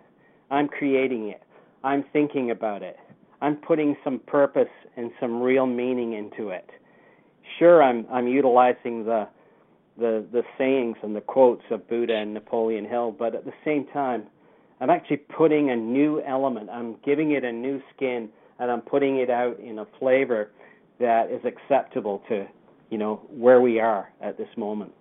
[0.50, 1.42] I'm creating it.
[1.82, 2.96] I'm thinking about it.
[3.40, 6.68] I'm putting some purpose and some real meaning into it.
[7.58, 9.28] Sure, I'm I'm utilizing the
[9.98, 13.86] the the sayings and the quotes of Buddha and Napoleon Hill, but at the same
[13.92, 14.24] time,
[14.80, 16.70] I'm actually putting a new element.
[16.70, 18.28] I'm giving it a new skin,
[18.58, 20.50] and I'm putting it out in a flavor
[21.00, 22.46] that is acceptable to
[22.90, 24.92] you know where we are at this moment.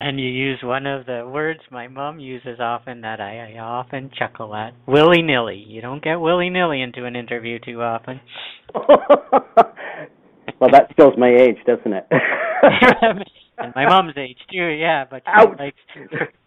[0.00, 4.10] And you use one of the words my mom uses often that I, I often
[4.16, 5.56] chuckle at willy nilly.
[5.66, 8.20] You don't get willy nilly into an interview too often.
[8.74, 12.06] well, that shows my age, doesn't it?
[13.58, 15.04] and my mom's age too, yeah.
[15.08, 15.74] But she, like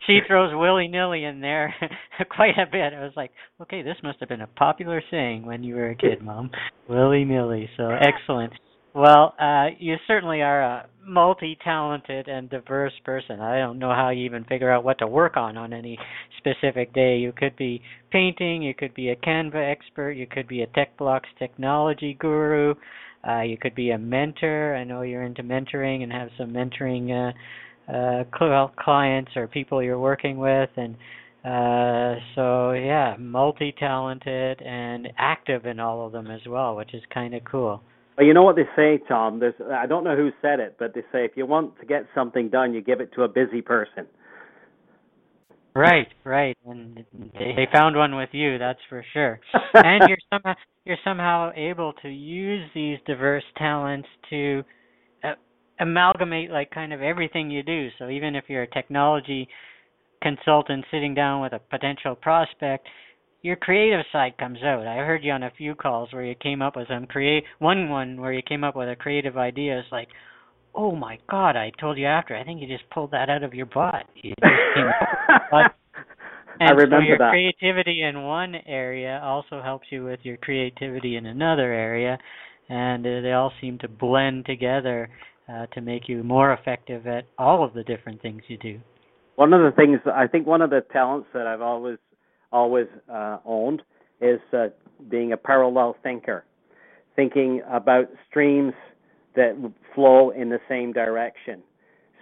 [0.08, 1.74] she throws willy nilly in there
[2.36, 2.94] quite a bit.
[2.94, 3.32] I was like,
[3.62, 6.52] okay, this must have been a popular saying when you were a kid, mom.
[6.88, 7.70] Willy nilly.
[7.78, 8.54] So excellent.
[8.94, 13.40] Well, uh, you certainly are a multi-talented and diverse person.
[13.40, 15.98] I don't know how you even figure out what to work on on any
[16.38, 17.18] specific day.
[17.18, 17.82] You could be
[18.12, 22.76] painting, you could be a Canva expert, you could be a TechBlocks technology guru,
[23.28, 24.76] uh, you could be a mentor.
[24.76, 27.34] I know you're into mentoring and have some mentoring
[27.90, 30.96] uh, uh, clients or people you're working with, and
[31.44, 37.34] uh, so yeah, multi-talented and active in all of them as well, which is kind
[37.34, 37.82] of cool.
[38.18, 39.40] Well, you know what they say, Tom.
[39.40, 42.06] There's I don't know who said it, but they say if you want to get
[42.14, 44.06] something done, you give it to a busy person.
[45.74, 49.40] Right, right, and they found one with you, that's for sure.
[49.74, 50.54] and you're somehow
[50.84, 54.64] you're somehow able to use these diverse talents to
[55.24, 55.34] uh,
[55.80, 57.88] amalgamate like kind of everything you do.
[58.00, 59.48] So even if you're a technology
[60.22, 62.88] consultant sitting down with a potential prospect,
[63.42, 64.86] your creative side comes out.
[64.88, 67.90] I heard you on a few calls where you came up with some create one
[67.90, 69.80] one where you came up with a creative idea.
[69.80, 70.10] It's like,
[70.76, 71.56] oh my god!
[71.56, 72.36] I told you after.
[72.36, 74.06] I think you just pulled that out of your butt.
[74.16, 74.34] You
[76.60, 77.32] and I remember so your that.
[77.32, 82.18] creativity in one area also helps you with your creativity in another area,
[82.70, 85.10] and uh, they all seem to blend together
[85.52, 88.80] uh, to make you more effective at all of the different things you do.
[89.36, 91.98] One of the things I think one of the talents that I've always
[92.52, 93.82] always uh, owned
[94.20, 94.68] is uh,
[95.10, 96.46] being a parallel thinker,
[97.16, 98.74] thinking about streams
[99.36, 99.56] that
[99.96, 101.62] flow in the same direction.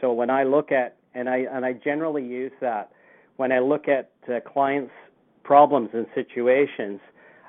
[0.02, 2.92] So when I look at and I and I generally use that
[3.38, 4.92] when I look at uh, clients'
[5.44, 7.00] problems and situations,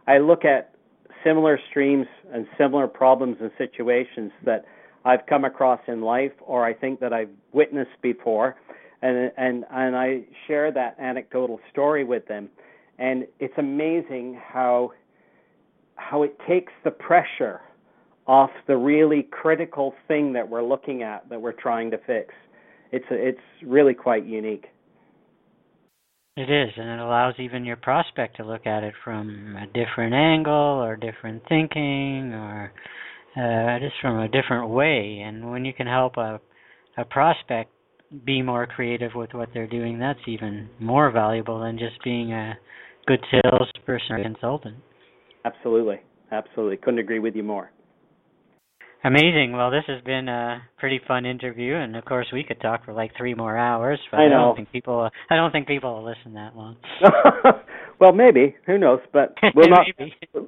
[0.07, 0.75] I look at
[1.25, 4.65] similar streams and similar problems and situations that
[5.05, 8.57] I've come across in life or I think that I've witnessed before
[9.03, 12.49] and and and I share that anecdotal story with them
[12.99, 14.93] and it's amazing how
[15.97, 17.61] how it takes the pressure
[18.31, 22.33] off the really critical thing that we're looking at that we're trying to fix.
[22.93, 24.67] It's it's really quite unique.
[26.37, 30.15] It is, and it allows even your prospect to look at it from a different
[30.15, 32.73] angle or different thinking or
[33.37, 35.25] uh, just from a different way.
[35.27, 36.41] And when you can help a
[36.97, 37.73] a prospect
[38.25, 42.57] be more creative with what they're doing, that's even more valuable than just being a
[43.07, 44.77] good salesperson or consultant.
[45.45, 45.97] Absolutely.
[46.31, 46.77] Absolutely.
[46.77, 47.73] Couldn't agree with you more.
[49.03, 49.53] Amazing.
[49.57, 52.93] Well, this has been a pretty fun interview, and of course, we could talk for
[52.93, 53.99] like three more hours.
[54.11, 55.09] But I I, don't think people.
[55.31, 56.77] I don't think people will listen that long.
[58.01, 58.57] well, maybe.
[58.67, 59.01] Who knows?
[59.11, 59.87] But we'll not.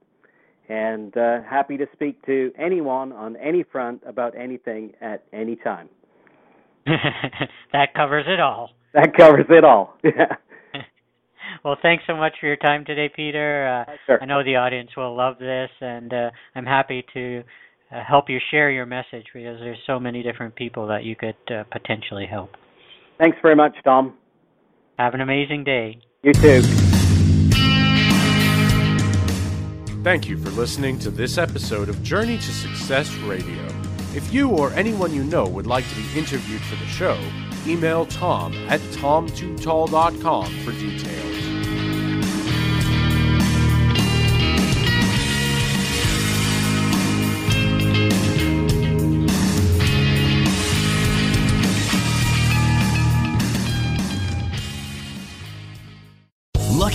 [0.69, 5.89] And uh, happy to speak to anyone on any front about anything at any time.
[6.85, 8.69] that covers it all.
[8.93, 9.97] That covers it all.
[10.03, 10.35] Yeah.
[11.63, 13.85] well, thanks so much for your time today, Peter.
[13.87, 14.19] Uh, Sure.
[14.21, 17.43] I know the audience will love this, and uh, I'm happy to
[17.91, 21.35] uh, help you share your message because there's so many different people that you could
[21.49, 22.51] uh, potentially help.
[23.17, 24.13] Thanks very much, Tom.
[24.97, 25.99] Have an amazing day.
[26.23, 27.08] You too.
[30.01, 33.65] Thank you for listening to this episode of Journey to Success Radio.
[34.15, 37.19] If you or anyone you know would like to be interviewed for the show,
[37.67, 41.38] email tom at tom2tall.com for details.